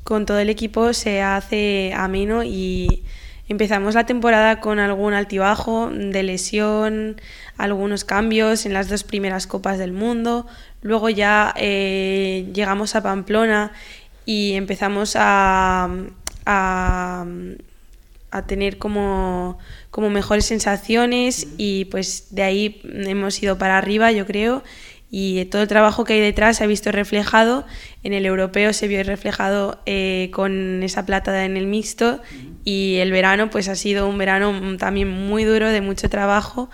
con 0.03 0.25
todo 0.25 0.39
el 0.39 0.49
equipo 0.49 0.93
se 0.93 1.21
hace 1.21 1.93
ameno 1.95 2.43
y 2.43 3.03
empezamos 3.47 3.95
la 3.95 4.05
temporada 4.05 4.59
con 4.59 4.79
algún 4.79 5.13
altibajo 5.13 5.89
de 5.91 6.23
lesión, 6.23 7.21
algunos 7.57 8.03
cambios 8.03 8.65
en 8.65 8.73
las 8.73 8.89
dos 8.89 9.03
primeras 9.03 9.47
copas 9.47 9.77
del 9.77 9.91
mundo. 9.91 10.47
Luego 10.81 11.09
ya 11.09 11.53
eh, 11.57 12.49
llegamos 12.53 12.95
a 12.95 13.03
Pamplona 13.03 13.71
y 14.25 14.53
empezamos 14.53 15.15
a, 15.17 15.89
a, 16.45 17.25
tener 18.47 18.77
como, 18.77 19.59
como 19.91 20.09
mejores 20.09 20.45
sensaciones 20.45 21.47
y 21.57 21.85
pues 21.85 22.27
de 22.31 22.43
ahí 22.43 22.81
hemos 22.83 23.41
ido 23.43 23.57
para 23.57 23.77
arriba, 23.77 24.11
yo 24.11 24.25
creo 24.25 24.63
y 25.15 25.45
todo 25.45 25.61
el 25.61 25.67
trabajo 25.67 26.05
que 26.05 26.13
hay 26.13 26.19
detrás 26.19 26.57
se 26.57 26.63
ha 26.63 26.67
visto 26.67 26.91
reflejado. 26.91 27.67
En 28.01 28.13
el 28.13 28.25
europeo 28.25 28.73
se 28.73 28.87
vio 28.87 29.03
reflejado 29.03 29.79
eh, 29.85 30.31
con 30.33 30.81
esa 30.81 31.05
plata 31.05 31.45
en 31.45 31.55
el 31.55 31.67
mixto 31.67 32.19
y 32.63 32.97
el 32.97 33.11
verano 33.11 33.49
pues 33.49 33.67
ha 33.67 33.75
sido 33.75 34.07
un 34.07 34.17
verano 34.17 34.77
también 34.77 35.09
muy 35.09 35.43
duro, 35.43 35.69
de 35.69 35.81
mucho 35.81 36.09
trabajo. 36.09 36.69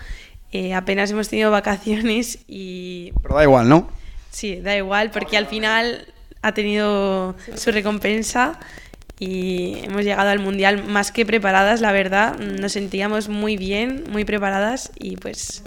Eh, 0.51 0.73
apenas 0.73 1.11
hemos 1.11 1.29
tenido 1.29 1.51
vacaciones 1.51 2.39
y... 2.47 3.11
Pero 3.21 3.35
da 3.35 3.43
igual, 3.43 3.69
¿no? 3.69 3.89
Sí, 4.31 4.57
da 4.57 4.75
igual 4.75 5.11
porque 5.11 5.37
al 5.37 5.47
final 5.47 6.07
ha 6.41 6.53
tenido 6.53 7.35
su 7.55 7.71
recompensa 7.71 8.59
y 9.19 9.79
hemos 9.83 10.03
llegado 10.03 10.29
al 10.29 10.39
mundial 10.39 10.83
más 10.85 11.11
que 11.11 11.25
preparadas, 11.25 11.81
la 11.81 11.91
verdad. 11.91 12.37
Nos 12.39 12.71
sentíamos 12.71 13.27
muy 13.27 13.57
bien, 13.57 14.05
muy 14.09 14.25
preparadas 14.25 14.91
y 14.97 15.17
pues 15.17 15.63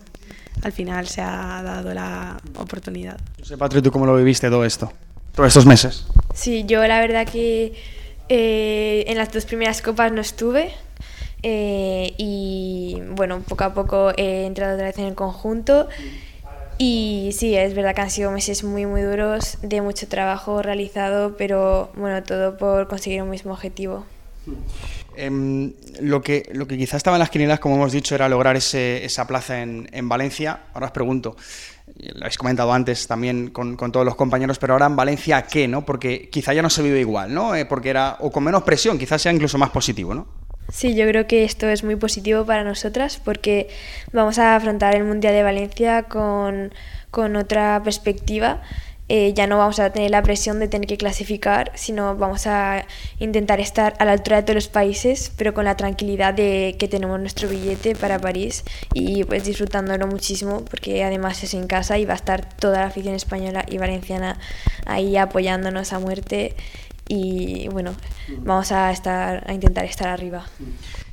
al 0.62 0.73
final 0.73 1.07
se 1.07 1.21
ha 1.21 1.62
dado 1.62 1.93
la 1.93 2.41
oportunidad. 2.57 3.19
No 3.38 3.45
sé, 3.45 3.57
Patri, 3.57 3.83
¿tú 3.83 3.91
cómo 3.91 4.07
lo 4.07 4.17
viviste 4.17 4.49
todo 4.49 4.64
esto? 4.64 4.93
Todos 5.35 5.49
estos 5.49 5.67
meses. 5.67 6.07
Sí, 6.35 6.64
yo 6.67 6.87
la 6.87 7.00
verdad 7.00 7.26
que 7.26 7.73
eh, 8.29 9.05
en 9.07 9.17
las 9.19 9.33
dos 9.33 9.45
primeras 9.45 9.83
copas 9.83 10.12
no 10.12 10.21
estuve. 10.21 10.73
Eh, 11.43 12.14
y 12.19 13.00
bueno, 13.11 13.41
poco 13.49 13.64
a 13.64 13.75
poco 13.75 14.12
he 14.17 14.47
entrado 14.47 14.75
otra 14.75 14.87
vez 14.87 14.99
en 14.99 15.07
el 15.07 15.14
conjunto. 15.14 15.88
Y 16.79 17.31
sí, 17.37 17.55
es 17.57 17.75
verdad 17.75 17.95
que 17.95 18.00
han 18.00 18.11
sido 18.11 18.31
meses 18.31 18.64
muy, 18.64 18.87
muy 18.87 19.02
duros, 19.02 19.59
de 19.62 19.81
mucho 19.83 20.09
trabajo 20.09 20.62
realizado, 20.62 21.37
pero 21.37 21.91
bueno, 21.95 22.23
todo 22.23 22.57
por 22.57 22.88
conseguir 22.88 23.23
un 23.23 23.31
mismo 23.31 23.52
objetivo. 23.52 24.05
Em, 25.16 25.73
lo, 26.00 26.23
que, 26.23 26.49
lo 26.52 26.66
que 26.66 26.76
quizás 26.76 26.97
estaba 26.97 27.16
en 27.16 27.21
las 27.21 27.31
quinielas, 27.31 27.61
como 27.61 27.76
hemos 27.76 27.92
dicho, 27.92 28.14
era 28.14 28.28
lograr 28.28 28.57
ese, 28.57 29.04
esa 29.04 29.26
plaza 29.26 29.61
en, 29.62 29.88
en, 29.92 30.09
Valencia. 30.09 30.61
Ahora 30.73 30.87
os 30.87 30.92
pregunto, 30.92 31.37
lo 31.99 32.21
habéis 32.21 32.38
comentado 32.38 32.73
antes 32.73 33.07
también 33.07 33.50
con, 33.50 33.76
con, 33.76 33.92
todos 33.92 34.07
los 34.07 34.16
compañeros, 34.16 34.59
pero 34.59 34.73
ahora 34.73 34.87
en 34.87 34.97
Valencia, 34.97 35.42
¿qué? 35.42 35.69
¿no? 35.69 35.85
Porque 35.85 36.28
quizá 36.31 36.54
ya 36.54 36.62
no 36.62 36.71
se 36.71 36.83
vive 36.83 37.00
igual, 37.00 37.35
¿no? 37.35 37.54
Eh, 37.54 37.66
porque 37.66 37.90
era, 37.90 38.16
o 38.21 38.31
con 38.31 38.45
menos 38.45 38.62
presión, 38.62 38.99
quizás 38.99 39.21
sea 39.21 39.33
incluso 39.33 39.59
más 39.59 39.71
positivo, 39.71 40.14
¿no? 40.14 40.26
Sí, 40.71 40.95
yo 40.95 41.07
creo 41.07 41.26
que 41.26 41.45
esto 41.45 41.69
es 41.69 41.85
muy 41.85 41.97
positivo 41.97 42.47
para 42.47 42.64
nosotras 42.64 43.21
porque 43.23 43.69
vamos 44.12 44.38
a 44.38 44.57
afrontar 44.57 44.95
el 44.95 45.04
Mundial 45.04 45.35
de 45.35 45.42
Valencia 45.42 46.04
con, 46.04 46.73
con 47.11 47.37
otra 47.37 47.83
perspectiva 47.85 48.62
eh, 49.09 49.35
ya 49.35 49.47
no 49.47 49.59
vamos 49.59 49.78
a 49.78 49.90
tener 49.90 50.11
la 50.11 50.23
presión 50.23 50.59
de 50.59 50.68
tener 50.68 50.87
que 50.87 50.97
clasificar, 50.97 51.73
sino 51.75 52.16
vamos 52.16 52.47
a 52.47 52.87
intentar 53.18 53.61
estar 53.61 53.94
a 53.99 54.04
la 54.04 54.12
altura 54.12 54.37
de 54.37 54.42
todos 54.44 54.54
los 54.54 54.68
países, 54.68 55.32
pero 55.37 55.52
con 55.54 55.64
la 55.64 55.76
tranquilidad 55.76 56.32
de 56.35 56.76
que 56.78 56.88
tenemos 56.88 57.18
nuestro 57.21 57.49
billete 57.49 57.94
para 57.94 58.18
París 58.18 58.64
y 58.94 59.25
pues 59.25 59.44
disfrutándolo 59.44 60.06
muchísimo, 60.06 60.64
porque 60.64 61.04
además 61.04 61.42
es 61.42 61.54
en 61.54 61.66
casa 61.66 61.99
y 61.99 62.04
va 62.04 62.14
a 62.14 62.16
estar 62.16 62.49
toda 62.54 62.80
la 62.80 62.87
afición 62.87 63.14
española 63.14 63.64
y 63.68 63.78
valenciana 63.78 64.38
ahí 64.87 65.16
apoyándonos 65.16 65.92
a 65.92 65.99
muerte 65.99 66.54
y 67.14 67.69
bueno, 67.69 67.95
vamos 68.38 68.73
a 68.73 68.90
estar 68.90 69.45
a 69.47 69.52
intentar 69.52 69.85
estar 69.85 70.09
arriba. 70.09 70.47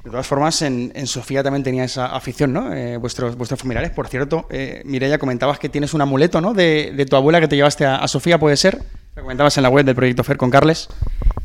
De 0.01 0.09
todas 0.09 0.25
formas, 0.25 0.61
en, 0.61 0.93
Sofía 1.07 1.43
también 1.43 1.61
tenía 1.61 1.83
esa 1.83 2.05
afición, 2.05 2.53
¿no? 2.53 2.73
Eh, 2.73 2.95
vuestros, 2.95 3.35
vuestros 3.35 3.59
familiares. 3.59 3.91
Por 3.91 4.07
cierto, 4.07 4.47
eh, 4.49 4.81
Mireia, 4.85 5.17
comentabas 5.17 5.59
que 5.59 5.67
tienes 5.67 5.93
un 5.93 5.99
amuleto, 5.99 6.39
¿no? 6.39 6.53
De, 6.53 7.05
tu 7.09 7.17
abuela 7.17 7.41
que 7.41 7.49
te 7.49 7.57
llevaste 7.57 7.85
a, 7.85 8.07
Sofía, 8.07 8.39
¿puede 8.39 8.55
ser? 8.55 8.81
Lo 9.17 9.23
comentabas 9.23 9.57
en 9.57 9.63
la 9.63 9.69
web 9.69 9.83
del 9.83 9.93
Proyecto 9.93 10.23
FER 10.23 10.37
con 10.37 10.49
Carles. 10.49 10.87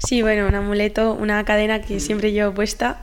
Sí, 0.06 0.22
bueno, 0.22 0.46
un 0.46 0.54
amuleto, 0.54 1.14
una 1.14 1.44
cadena 1.44 1.80
que 1.82 1.98
siempre 1.98 2.30
llevo 2.30 2.54
puesta 2.54 3.02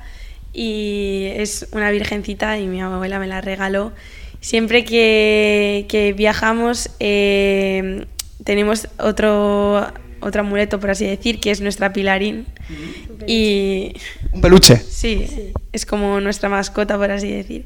y 0.54 1.34
es 1.36 1.68
una 1.74 1.92
virgencita 1.92 2.58
y 2.60 2.68
mi 2.68 2.82
abuela 2.82 3.20
me 3.20 3.28
la 3.28 3.42
regaló. 3.42 3.92
Siempre 4.40 4.86
que, 4.86 6.14
viajamos 6.16 6.92
eh, 7.02 8.06
tenemos 8.46 8.88
otro 8.98 9.92
otro 10.22 10.42
amuleto, 10.42 10.80
por 10.80 10.92
así 10.92 11.06
decir, 11.06 11.40
que 11.40 11.52
es 11.52 11.62
nuestra 11.62 11.94
pilarín. 11.94 12.46
Y... 13.28 13.94
¿Un 14.32 14.42
peluche? 14.42 14.78
Sí, 14.78 15.52
es 15.72 15.86
como 15.86 16.22
nuestra 16.22 16.50
mascota, 16.50 16.98
por 16.98 17.12
así 17.12 17.32
decir. 17.32 17.66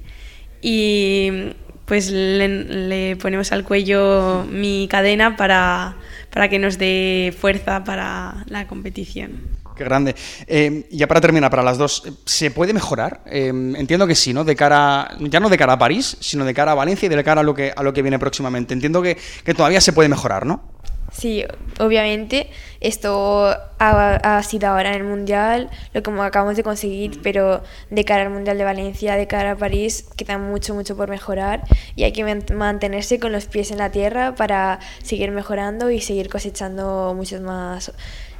Y 0.61 1.53
pues 1.85 2.09
le, 2.09 3.15
ponemos 3.17 3.51
al 3.51 3.63
cuello 3.63 4.45
mi 4.49 4.87
cadena 4.89 5.37
para, 5.37 5.95
para, 6.31 6.49
que 6.49 6.59
nos 6.59 6.77
dé 6.77 7.33
fuerza 7.39 7.83
para 7.83 8.43
la 8.47 8.67
competición. 8.67 9.55
Qué 9.75 9.83
grande. 9.83 10.15
Eh, 10.47 10.87
ya 10.89 11.05
para 11.05 11.19
terminar, 11.21 11.51
para 11.51 11.61
las 11.61 11.77
dos, 11.77 12.03
¿se 12.25 12.49
puede 12.49 12.73
mejorar? 12.73 13.21
Eh, 13.25 13.47
entiendo 13.47 14.07
que 14.07 14.15
sí, 14.15 14.33
¿no? 14.33 14.45
De 14.45 14.55
cara, 14.55 15.15
ya 15.19 15.39
no 15.39 15.49
de 15.49 15.57
cara 15.57 15.73
a 15.73 15.77
París, 15.77 16.17
sino 16.21 16.45
de 16.45 16.53
cara 16.53 16.71
a 16.71 16.75
Valencia 16.75 17.07
y 17.07 17.09
de 17.09 17.23
cara 17.23 17.41
a 17.41 17.43
lo 17.43 17.53
que, 17.53 17.73
a 17.75 17.83
lo 17.83 17.93
que 17.93 18.01
viene 18.01 18.17
próximamente. 18.17 18.73
Entiendo 18.73 19.01
que, 19.01 19.17
que 19.43 19.53
todavía 19.53 19.81
se 19.81 19.91
puede 19.91 20.07
mejorar, 20.07 20.45
¿no? 20.45 20.74
Sí, 21.17 21.45
obviamente 21.79 22.49
esto 22.81 23.55
ha, 23.79 24.43
sido 24.43 24.67
ahora 24.67 24.89
en 24.89 24.95
el 25.01 25.03
Mundial, 25.05 25.69
lo 25.93 26.03
que 26.03 26.11
acabamos 26.11 26.57
de 26.57 26.63
conseguir, 26.63 27.21
pero 27.23 27.63
de 27.89 28.03
cara 28.03 28.23
al 28.23 28.31
Mundial 28.31 28.57
de 28.57 28.65
Valencia, 28.65 29.15
de 29.15 29.25
cara 29.25 29.51
a 29.51 29.55
París, 29.55 30.05
queda 30.17 30.37
mucho, 30.37 30.73
mucho 30.73 30.97
por 30.97 31.09
mejorar 31.09 31.63
y 31.95 32.03
hay 32.03 32.11
que 32.11 32.23
mantenerse 32.53 33.19
con 33.19 33.31
los 33.31 33.45
pies 33.45 33.71
en 33.71 33.77
la 33.77 33.91
tierra 33.91 34.35
para 34.35 34.79
seguir 35.03 35.31
mejorando 35.31 35.89
y 35.89 36.01
seguir 36.01 36.29
cosechando 36.29 37.13
muchos 37.15 37.39
más 37.41 37.93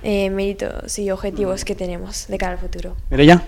eh, 0.03 0.29
méritos 0.29 0.99
y 0.99 1.09
objetivos 1.11 1.63
que 1.63 1.75
tenemos 1.75 2.27
de 2.27 2.37
cara 2.37 2.53
al 2.53 2.59
futuro. 2.59 2.97
ya? 3.23 3.41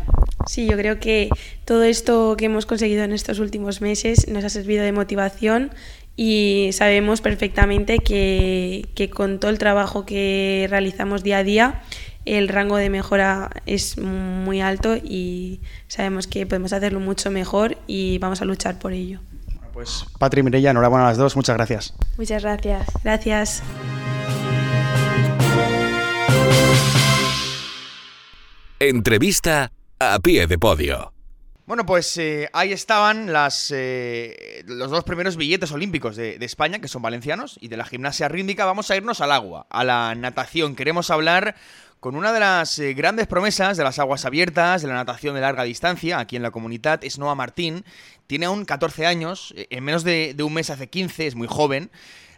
Sí, 0.47 0.67
yo 0.67 0.77
creo 0.77 0.99
que 0.99 1.29
todo 1.65 1.83
esto 1.83 2.35
que 2.37 2.45
hemos 2.45 2.65
conseguido 2.65 3.03
en 3.03 3.11
estos 3.11 3.39
últimos 3.39 3.81
meses 3.81 4.29
nos 4.29 4.45
ha 4.45 4.49
servido 4.49 4.83
de 4.85 4.93
motivación 4.93 5.71
y 6.17 6.71
sabemos 6.73 7.21
perfectamente 7.21 7.99
que, 7.99 9.11
con 9.13 9.39
todo 9.39 9.51
el 9.51 9.59
trabajo 9.59 10.05
que 10.05 10.65
realizamos 10.67 11.23
día 11.23 11.37
a 11.37 11.43
día, 11.43 11.81
el 12.25 12.49
rango 12.49 12.75
de 12.75 12.89
mejora 12.89 13.51
es 13.67 13.99
muy 13.99 14.59
alto 14.59 14.97
y 14.97 15.61
sabemos 15.87 16.25
que 16.27 16.45
podemos 16.47 16.73
hacerlo 16.73 16.99
mucho 16.99 17.29
mejor 17.29 17.77
y 17.85 18.17
vamos 18.17 18.41
a 18.41 18.45
luchar 18.45 18.79
por 18.79 18.91
ello. 18.93 19.21
pues 19.73 20.05
Patri 20.17 20.41
y 20.41 20.43
Mireia, 20.43 20.71
enhorabuena 20.71 21.05
a 21.05 21.09
las 21.09 21.17
dos, 21.17 21.35
muchas 21.35 21.55
gracias. 21.55 21.93
Muchas 22.17 22.41
gracias. 22.41 22.87
Gracias. 23.03 23.63
Entrevista 28.79 29.71
a 29.99 30.19
pie 30.19 30.47
de 30.47 30.57
podio. 30.57 31.16
Bueno, 31.67 31.85
pues 31.85 32.17
eh, 32.17 32.49
ahí 32.53 32.71
estaban 32.71 33.33
las, 33.33 33.73
eh, 33.75 34.63
los 34.67 34.89
dos 34.89 35.03
primeros 35.03 35.35
billetes 35.35 35.69
olímpicos 35.73 36.15
de, 36.15 36.37
España, 36.39 36.79
que 36.79 36.87
son 36.87 37.01
valencianos, 37.01 37.57
y 37.59 37.67
de 37.67 37.75
la 37.75 37.83
gimnasia 37.83 38.29
rítmica 38.29 38.63
vamos 38.63 38.89
a 38.89 38.95
irnos 38.95 39.19
al 39.19 39.33
agua, 39.33 39.67
a 39.69 39.83
la 39.83 40.15
natación. 40.15 40.77
Queremos 40.77 41.09
hablar 41.09 41.55
con 41.99 42.15
una 42.15 42.31
de 42.31 42.39
las 42.39 42.79
eh, 42.79 42.93
grandes 42.93 43.27
promesas 43.27 43.75
de 43.75 43.83
las 43.83 43.99
aguas 43.99 44.23
abiertas, 44.23 44.81
de 44.81 44.87
la 44.87 44.93
natación 44.93 45.35
de 45.35 45.41
larga 45.41 45.63
distancia, 45.63 46.19
aquí 46.19 46.37
en 46.37 46.43
la 46.43 46.51
comunidad, 46.51 47.03
es 47.03 47.19
Noah 47.19 47.35
Martín. 47.35 47.83
Tiene 48.27 48.45
aún 48.45 48.63
14 48.63 49.05
años, 49.05 49.53
en 49.57 49.83
menos 49.83 50.05
de 50.05 50.37
un 50.41 50.53
mes 50.53 50.69
hace 50.69 50.87
15, 50.87 51.27
es 51.27 51.35
muy 51.35 51.49
joven. 51.49 51.91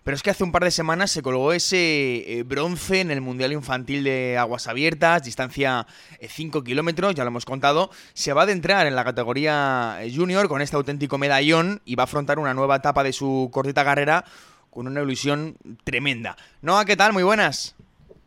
Pero 0.09 0.15
es 0.15 0.23
que 0.23 0.31
hace 0.31 0.43
un 0.43 0.51
par 0.51 0.63
de 0.63 0.71
semanas 0.71 1.11
se 1.11 1.21
colgó 1.21 1.53
ese 1.53 1.77
eh, 2.25 2.41
bronce 2.41 2.99
en 2.99 3.11
el 3.11 3.21
Mundial 3.21 3.51
Infantil 3.51 4.03
de 4.03 4.39
Aguas 4.39 4.65
Abiertas, 4.65 5.21
distancia 5.21 5.85
5 6.19 6.57
eh, 6.57 6.63
kilómetros, 6.63 7.13
ya 7.13 7.23
lo 7.23 7.27
hemos 7.27 7.45
contado. 7.45 7.91
Se 8.15 8.33
va 8.33 8.41
a 8.41 8.43
adentrar 8.45 8.87
en 8.87 8.95
la 8.95 9.03
categoría 9.03 9.99
eh, 10.01 10.11
junior 10.11 10.47
con 10.47 10.63
este 10.63 10.75
auténtico 10.75 11.19
medallón 11.19 11.83
y 11.85 11.93
va 11.93 12.01
a 12.01 12.05
afrontar 12.05 12.39
una 12.39 12.55
nueva 12.55 12.77
etapa 12.77 13.03
de 13.03 13.13
su 13.13 13.51
cortita 13.53 13.85
carrera 13.85 14.25
con 14.71 14.87
una 14.87 14.99
ilusión 14.99 15.57
tremenda. 15.83 16.35
Noa, 16.63 16.85
¿qué 16.85 16.97
tal? 16.97 17.13
Muy 17.13 17.21
buenas. 17.21 17.75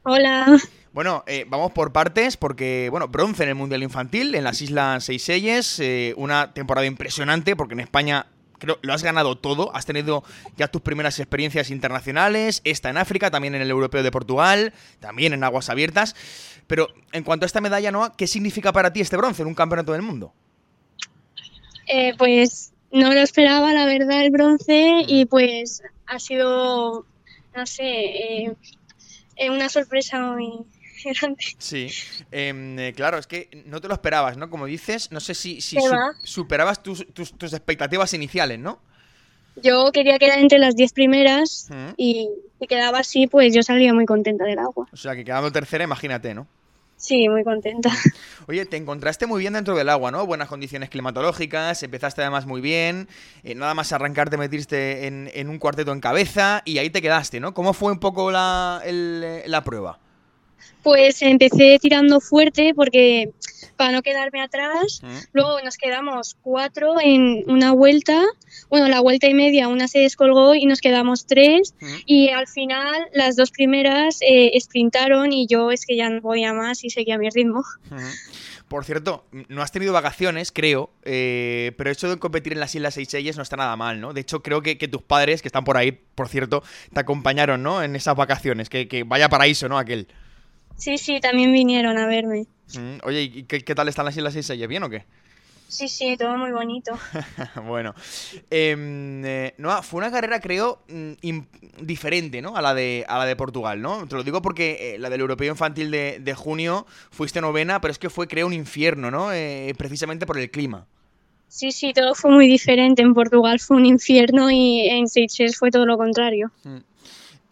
Hola. 0.05 0.57
Bueno, 0.93 1.25
vamos 1.49 1.73
por 1.73 1.93
partes 1.93 2.37
porque, 2.37 2.91
bueno, 2.93 3.09
bronce 3.09 3.43
en 3.43 3.49
el 3.49 3.55
Mundial 3.57 3.83
Infantil 3.83 4.37
en 4.37 4.45
las 4.45 4.63
Islas 4.63 5.03
Seychelles, 5.03 5.83
una 6.17 6.53
temporada 6.53 6.87
impresionante 6.87 7.57
porque 7.57 7.75
en 7.75 7.81
España 7.81 8.27
creo, 8.63 8.79
lo 8.81 8.95
has 8.95 9.03
ganado 9.03 9.37
todo, 9.37 9.75
has 9.75 9.87
tenido 9.87 10.23
ya 10.57 10.69
tus 10.69 10.81
primeras 10.83 11.19
experiencias 11.19 11.71
internacionales, 11.71 12.63
esta 12.65 12.91
en 12.91 12.97
África, 12.97 13.31
también 13.31 13.57
en 13.57 13.63
el 13.63 13.71
Europeo 13.71 14.03
de 14.03 14.11
Portugal, 14.11 14.73
también 15.01 15.33
en 15.33 15.43
aguas 15.43 15.69
abiertas. 15.69 16.15
Pero 16.69 16.89
en 17.11 17.25
cuanto 17.25 17.45
a 17.45 17.49
esta 17.49 17.61
medalla, 17.61 17.91
Noah, 17.91 18.15
¿qué 18.17 18.27
significa 18.27 18.73
para 18.73 18.93
ti 18.93 19.01
este 19.01 19.17
bronce 19.17 19.43
en 19.43 19.49
un 19.49 19.55
campeonato 19.55 19.93
del 19.93 20.03
mundo? 20.03 20.33
Eh, 21.89 22.15
pues 22.17 22.73
no 22.93 23.13
lo 23.13 23.21
esperaba, 23.21 23.73
la 23.73 23.85
verdad, 23.85 24.25
el 24.25 24.31
bronce 24.31 25.03
y 25.07 25.27
pues 25.27 25.83
ha 26.07 26.19
sido, 26.21 27.05
no 27.57 27.67
sé, 27.67 27.85
eh, 27.85 29.51
una 29.51 29.69
sorpresa 29.69 30.21
muy, 30.21 30.65
Sí, 31.59 31.89
em, 32.31 32.79
eh, 32.79 32.93
claro, 32.95 33.19
es 33.19 33.27
que 33.27 33.49
no 33.67 33.81
te 33.81 33.89
lo 33.89 33.95
esperabas, 33.95 34.37
¿no? 34.37 34.51
Como 34.51 34.67
dices, 34.67 35.11
no 35.11 35.21
sé 35.21 35.35
si, 35.35 35.61
superabas 36.23 36.83
tus, 36.83 37.01
expectativas 37.41 38.15
iniciales, 38.15 38.59
¿no? 38.59 38.81
Yo 39.57 39.93
quería 39.93 40.19
quedar 40.19 40.39
entre 40.39 40.59
las 40.59 40.75
10 40.77 40.93
primeras 40.93 41.69
y 41.97 42.29
si 42.59 42.67
quedaba 42.67 43.01
así, 43.01 43.27
pues 43.27 43.55
yo 43.55 43.63
salía 43.63 43.93
muy 43.93 44.07
contenta 44.07 44.45
del 44.45 44.59
agua. 44.59 44.89
O 44.93 44.97
sea, 44.97 45.15
que 45.15 45.25
quedando 45.25 45.53
tercera, 45.53 45.85
imagínate, 45.85 46.35
¿no? 46.35 46.47
Sí, 47.03 47.29
muy 47.29 47.43
contenta. 47.43 47.91
Oye, 48.47 48.65
te 48.65 48.77
encontraste 48.77 49.27
muy 49.27 49.41
bien 49.41 49.55
dentro 49.55 49.75
del 49.75 49.89
agua, 49.89 50.13
¿no? 50.13 50.25
Buenas 50.25 50.49
condiciones 50.49 50.89
climatológicas, 50.89 51.83
empezaste 51.83 52.23
además 52.23 52.47
muy 52.47 52.61
bien, 52.61 53.09
eh, 53.43 53.57
nada 53.57 53.75
más 53.75 53.93
arrancar 53.93 54.31
te 54.31 54.37
metiste 54.37 55.09
en, 55.09 55.49
un 55.49 55.59
cuarteto 55.59 55.93
en 55.93 56.01
cabeza 56.01 56.63
y 56.65 56.79
ahí 56.79 56.91
te 56.91 57.03
quedaste, 57.03 57.41
¿no? 57.41 57.55
¿Cómo 57.55 57.73
fue 57.73 57.91
un 57.91 57.99
poco 57.99 58.31
la, 58.31 58.81
la 58.85 59.65
prueba? 59.65 59.99
Pues 60.83 61.23
empecé 61.23 61.79
tirando 61.81 62.21
fuerte 62.21 62.73
porque 62.75 63.31
para 63.77 63.93
no 63.93 64.03
quedarme 64.03 64.41
atrás, 64.41 65.01
mm. 65.03 65.17
luego 65.33 65.61
nos 65.63 65.77
quedamos 65.77 66.37
cuatro 66.43 66.95
en 67.01 67.45
una 67.47 67.73
vuelta, 67.73 68.23
bueno, 68.69 68.89
la 68.89 69.01
vuelta 69.01 69.29
y 69.29 69.35
media 69.35 69.69
una 69.69 69.89
se 69.89 70.01
descolgó 70.01 70.55
y 70.55 70.67
nos 70.67 70.81
quedamos 70.81 71.27
tres 71.27 71.75
mm. 71.81 71.95
y 72.07 72.29
al 72.29 72.47
final 72.47 73.09
las 73.13 73.37
dos 73.37 73.51
primeras 73.51 74.19
eh, 74.21 74.53
sprintaron 74.61 75.33
y 75.33 75.47
yo 75.47 75.71
es 75.71 75.87
que 75.87 75.97
ya 75.97 76.11
no 76.11 76.21
podía 76.21 76.53
más 76.53 76.85
y 76.85 76.91
seguía 76.91 77.19
mi 77.19 77.31
ritmo. 77.31 77.65
Por 78.69 78.87
cierto, 78.87 79.27
no 79.49 79.61
has 79.61 79.71
tenido 79.71 79.93
vacaciones, 79.93 80.51
creo, 80.51 80.91
eh, 81.03 81.73
pero 81.77 81.91
eso 81.91 82.09
de 82.09 82.19
competir 82.19 82.55
en 82.55 82.61
las 82.61 82.75
Islas 82.75 82.95
Seychelles 82.95 83.37
no 83.37 83.43
está 83.43 83.57
nada 83.57 83.77
mal, 83.77 84.01
¿no? 84.01 84.15
De 84.15 84.23
hecho, 84.23 84.43
creo 84.43 84.63
que, 84.63 84.77
tus 84.77 85.03
padres, 85.03 85.43
que 85.43 85.49
están 85.49 85.65
por 85.65 85.77
ahí, 85.77 85.93
por 85.93 86.29
cierto, 86.29 86.63
te 86.91 87.01
acompañaron, 87.01 87.63
¿no? 87.63 87.83
En 87.83 87.95
esas 87.97 88.17
vacaciones, 88.17 88.71
que, 88.71 88.89
que 88.89 89.05
vaya 89.05 89.29
paraíso, 89.29 89.69
¿no? 89.69 89.77
Aquel. 89.77 90.09
Sí, 90.77 90.99
sí, 90.99 91.21
también 91.21 91.53
vinieron 91.53 91.99
a 91.99 92.07
verme. 92.07 92.47
Mm, 92.75 92.99
oye, 93.05 93.23
¿y 93.23 93.43
qué, 93.45 93.75
tal 93.75 93.89
están 93.89 94.05
las 94.05 94.17
Islas 94.17 94.33
Seychelles? 94.33 94.69
¿Bien 94.69 94.83
o 94.83 94.91
qué? 94.91 95.05
Sí, 95.69 95.89
sí, 95.89 96.17
todo 96.19 96.37
muy 96.37 96.53
bonito. 96.53 96.93
bueno, 97.67 97.95
em, 98.51 99.25
eh, 99.25 99.55
no, 99.57 99.83
fue 99.83 99.99
una 99.99 100.11
carrera, 100.11 100.39
creo, 100.39 100.83
mm, 100.89 101.39
diferente, 101.81 102.43
¿no? 102.43 102.57
A 102.57 102.63
la 102.63 102.75
de 102.75 103.07
a 103.09 103.19
la 103.19 103.25
de 103.25 103.37
Portugal, 103.37 103.81
¿no? 103.81 104.07
Te 104.07 104.17
lo 104.17 104.23
digo 104.23 104.43
porque 104.43 104.95
eh, 104.95 104.99
la 104.99 105.09
del 105.09 105.23
Europeo 105.23 105.51
Infantil 105.51 105.91
de, 105.91 106.35
junio 106.37 106.87
fuiste 107.11 107.41
novena, 107.41 107.81
pero 107.81 107.91
es 107.91 107.99
que 107.99 108.11
fue, 108.11 108.29
creo, 108.29 108.47
un 108.47 108.53
infierno, 108.53 109.11
¿no? 109.11 109.33
Eh, 109.33 109.75
precisamente 109.79 110.27
por 110.27 110.39
el 110.39 110.51
clima. 110.51 110.87
Sí, 111.49 111.73
sí, 111.73 111.93
todo 111.95 112.15
fue 112.15 112.31
muy 112.31 112.49
diferente. 112.49 113.01
En 113.01 113.15
Portugal 113.15 113.59
fue 113.59 113.79
un 113.79 113.87
infierno 113.87 114.51
y 114.51 114.89
en 114.89 115.09
Seychelles 115.09 115.57
fue 115.57 115.71
todo 115.71 115.87
lo 115.87 115.97
contrario. 115.97 116.51
Mm. 116.65 116.79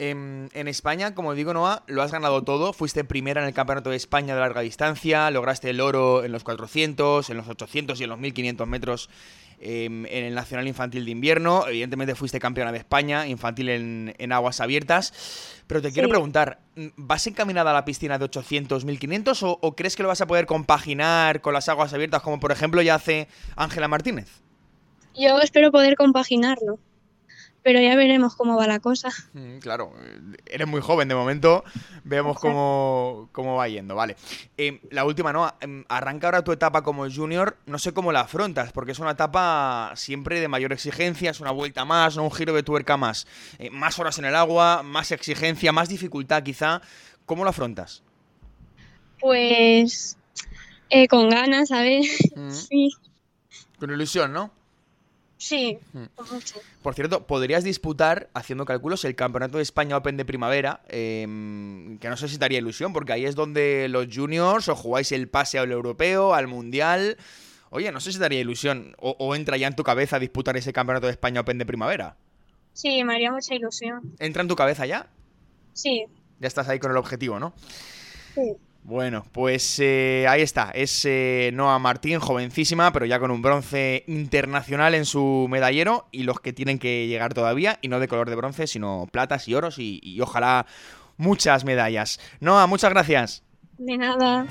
En, 0.03 0.67
España, 0.67 1.13
como 1.13 1.35
digo, 1.35 1.53
Noah, 1.53 1.83
lo 1.85 2.01
has 2.01 2.11
ganado 2.11 2.41
todo. 2.41 2.73
Fuiste 2.73 3.03
primera 3.03 3.39
en 3.39 3.47
el 3.47 3.53
Campeonato 3.53 3.91
de 3.91 3.97
España 3.97 4.33
de 4.33 4.39
larga 4.39 4.61
distancia, 4.61 5.29
lograste 5.29 5.69
el 5.69 5.79
oro 5.79 6.23
en 6.23 6.31
los 6.31 6.43
400, 6.43 7.29
en 7.29 7.37
los 7.37 7.47
800 7.47 8.01
y 8.01 8.05
en 8.05 8.09
los 8.09 8.17
1500 8.17 8.67
metros 8.67 9.11
em, 9.59 10.07
en 10.07 10.25
el 10.25 10.33
Nacional 10.33 10.67
Infantil 10.67 11.05
de 11.05 11.11
Invierno. 11.11 11.67
Evidentemente 11.67 12.15
fuiste 12.15 12.39
campeona 12.39 12.71
de 12.71 12.79
España, 12.79 13.27
infantil 13.27 13.69
en, 13.69 14.31
aguas 14.31 14.59
abiertas. 14.59 15.61
Pero 15.67 15.83
te 15.83 15.91
quiero 15.91 16.09
preguntar, 16.09 16.61
¿vas 16.95 17.27
encaminada 17.27 17.69
a 17.69 17.73
la 17.75 17.85
piscina 17.85 18.17
de 18.17 18.25
800, 18.25 18.83
1500 18.83 19.43
o, 19.43 19.59
o 19.61 19.75
crees 19.75 19.95
que 19.95 20.01
lo 20.01 20.09
vas 20.09 20.21
a 20.21 20.25
poder 20.25 20.47
compaginar 20.47 21.41
con 21.41 21.53
las 21.53 21.69
aguas 21.69 21.93
abiertas 21.93 22.23
como 22.23 22.39
por 22.39 22.51
ejemplo 22.51 22.81
ya 22.81 22.95
hace 22.95 23.27
Ángela 23.55 23.87
Martínez? 23.87 24.41
Yo 25.13 25.39
espero 25.41 25.71
poder 25.71 25.95
compaginarlo 25.95 26.79
pero 27.63 27.79
ya 27.79 27.95
veremos 27.95 28.35
cómo 28.35 28.57
va 28.57 28.67
la 28.67 28.79
cosa. 28.79 29.09
Mm, 29.33 29.59
claro, 29.59 29.93
eres 30.45 30.67
muy 30.67 30.81
joven 30.81 31.07
de 31.07 31.15
momento, 31.15 31.63
vemos 32.03 32.39
cómo, 32.39 33.29
va 33.33 33.67
yendo, 33.67 33.95
vale. 33.95 34.15
Em, 34.57 34.79
la 34.89 35.05
última, 35.05 35.31
¿no? 35.31 35.53
Em, 35.61 35.83
arranca 35.89 36.27
ahora 36.27 36.43
tu 36.43 36.51
etapa 36.51 36.81
como 36.81 37.09
junior, 37.09 37.57
no 37.65 37.77
sé 37.79 37.93
cómo 37.93 38.11
la 38.11 38.21
afrontas, 38.21 38.71
porque 38.71 38.93
es 38.93 38.99
una 38.99 39.11
etapa 39.11 39.91
siempre 39.95 40.39
de 40.39 40.47
mayor 40.47 40.73
exigencia, 40.73 41.31
es 41.31 41.39
una 41.39 41.51
vuelta 41.51 41.85
más, 41.85 42.17
¿no? 42.17 42.23
un 42.23 42.31
giro 42.31 42.53
de 42.53 42.63
tuerca 42.63 42.97
más. 42.97 43.27
Eh, 43.59 43.69
más 43.69 43.99
horas 43.99 44.17
en 44.19 44.25
el 44.25 44.35
agua, 44.35 44.83
más 44.83 45.11
exigencia, 45.11 45.71
más 45.71 45.89
dificultad 45.89 46.43
quizá. 46.43 46.81
¿Cómo 47.25 47.43
lo 47.43 47.51
afrontas? 47.51 48.03
Pues 49.19 50.17
eh, 50.89 51.07
con 51.07 51.29
ganas, 51.29 51.69
¿sabes? 51.69 52.31
Mm. 52.35 52.49
Sí. 52.51 52.89
Con 53.79 53.89
ilusión, 53.91 54.31
¿no? 54.31 54.51
Sí, 55.41 55.79
mm. 55.93 56.03
Por 56.83 56.93
cierto, 56.93 57.25
podrías 57.25 57.63
disputar, 57.63 58.29
haciendo 58.35 58.63
cálculos, 58.63 59.03
el 59.05 59.15
Campeonato 59.15 59.57
de 59.57 59.63
España 59.63 59.97
Open 59.97 60.15
de 60.15 60.23
primavera, 60.23 60.83
em, 60.87 61.97
que 61.97 62.09
no 62.09 62.15
sé 62.15 62.27
si 62.27 62.37
te 62.37 62.45
haría 62.45 62.59
ilusión, 62.59 62.93
porque 62.93 63.13
ahí 63.13 63.25
es 63.25 63.33
donde 63.33 63.87
los 63.89 64.05
juniors 64.15 64.69
o 64.69 64.75
jugáis 64.75 65.11
el 65.11 65.29
pase 65.29 65.57
al 65.57 65.71
europeo, 65.71 66.35
al 66.35 66.45
mundial. 66.45 67.17
Oye, 67.71 67.91
no 67.91 67.99
sé 67.99 68.11
si 68.11 68.19
te 68.19 68.25
haría 68.25 68.39
ilusión, 68.39 68.95
o, 68.99 69.35
entra 69.35 69.57
ya 69.57 69.65
en 69.65 69.75
tu 69.75 69.81
cabeza 69.81 70.19
disputar 70.19 70.57
ese 70.57 70.73
Campeonato 70.73 71.07
de 71.07 71.13
España 71.13 71.41
Open 71.41 71.57
de 71.57 71.65
primavera. 71.65 72.17
Sí, 72.73 73.03
me 73.03 73.15
haría 73.15 73.31
mucha 73.31 73.55
ilusión. 73.55 74.13
¿Entra 74.19 74.43
en 74.43 74.47
tu 74.47 74.55
cabeza 74.55 74.85
ya? 74.85 75.07
Sí. 75.73 76.05
Ya 76.39 76.47
estás 76.47 76.69
ahí 76.69 76.77
con 76.77 76.91
el 76.91 76.97
objetivo, 76.97 77.39
¿no? 77.39 77.55
Sí. 78.35 78.57
Bueno, 78.83 79.23
pues 79.31 79.79
eh, 79.79 80.25
ahí 80.27 80.41
está. 80.41 80.71
Es 80.71 81.05
eh, 81.05 81.51
Noah 81.53 81.79
Martín, 81.79 82.19
jovencísima, 82.19 82.91
pero 82.91 83.05
ya 83.05 83.19
con 83.19 83.31
un 83.31 83.41
bronce 83.41 84.03
internacional 84.07 84.95
en 84.95 85.05
su 85.05 85.47
medallero 85.49 86.07
y 86.11 86.23
los 86.23 86.39
que 86.39 86.51
tienen 86.51 86.79
que 86.79 87.07
llegar 87.07 87.33
todavía, 87.33 87.77
y 87.81 87.87
no 87.87 87.99
de 87.99 88.07
color 88.07 88.29
de 88.29 88.35
bronce, 88.35 88.67
sino 88.67 89.07
platas 89.11 89.47
y 89.47 89.53
oros 89.53 89.75
y, 89.77 90.19
ojalá 90.19 90.65
muchas 91.17 91.63
medallas. 91.63 92.19
Noah, 92.39 92.67
muchas 92.67 92.89
gracias. 92.89 93.43
De 93.77 93.97
nada. 93.97 94.45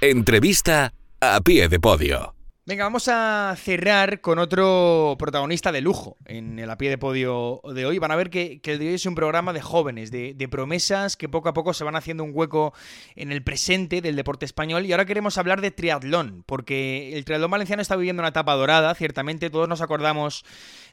Entrevista 0.00 0.94
a 1.20 1.40
pie 1.40 1.68
de 1.68 1.78
podio. 1.78 2.39
Venga, 2.70 2.84
vamos 2.84 3.08
a 3.08 3.52
cerrar 3.58 4.20
con 4.20 4.38
otro 4.38 5.16
protagonista 5.18 5.72
de 5.72 5.80
lujo 5.80 6.18
en 6.24 6.56
el 6.60 6.70
a 6.70 6.78
pie 6.78 6.88
de 6.88 6.98
podio 6.98 7.60
de 7.74 7.84
hoy. 7.84 7.98
Van 7.98 8.12
a 8.12 8.14
ver 8.14 8.30
que, 8.30 8.60
el 8.62 8.78
de 8.78 8.86
hoy 8.86 8.94
es 8.94 9.06
un 9.06 9.16
programa 9.16 9.52
de 9.52 9.60
jóvenes, 9.60 10.12
de, 10.12 10.48
promesas 10.48 11.16
que 11.16 11.28
poco 11.28 11.48
a 11.48 11.52
poco 11.52 11.74
se 11.74 11.82
van 11.82 11.96
haciendo 11.96 12.22
un 12.22 12.30
hueco 12.32 12.72
en 13.16 13.32
el 13.32 13.42
presente 13.42 14.00
del 14.00 14.14
deporte 14.14 14.44
español. 14.44 14.86
Y 14.86 14.92
ahora 14.92 15.04
queremos 15.04 15.36
hablar 15.36 15.60
de 15.62 15.72
triatlón, 15.72 16.44
porque 16.46 17.12
el 17.18 17.24
triatlón 17.24 17.50
valenciano 17.50 17.82
está 17.82 17.96
viviendo 17.96 18.20
una 18.20 18.28
etapa 18.28 18.54
dorada. 18.54 18.94
Ciertamente 18.94 19.50
todos 19.50 19.68
nos 19.68 19.80
acordamos 19.80 20.44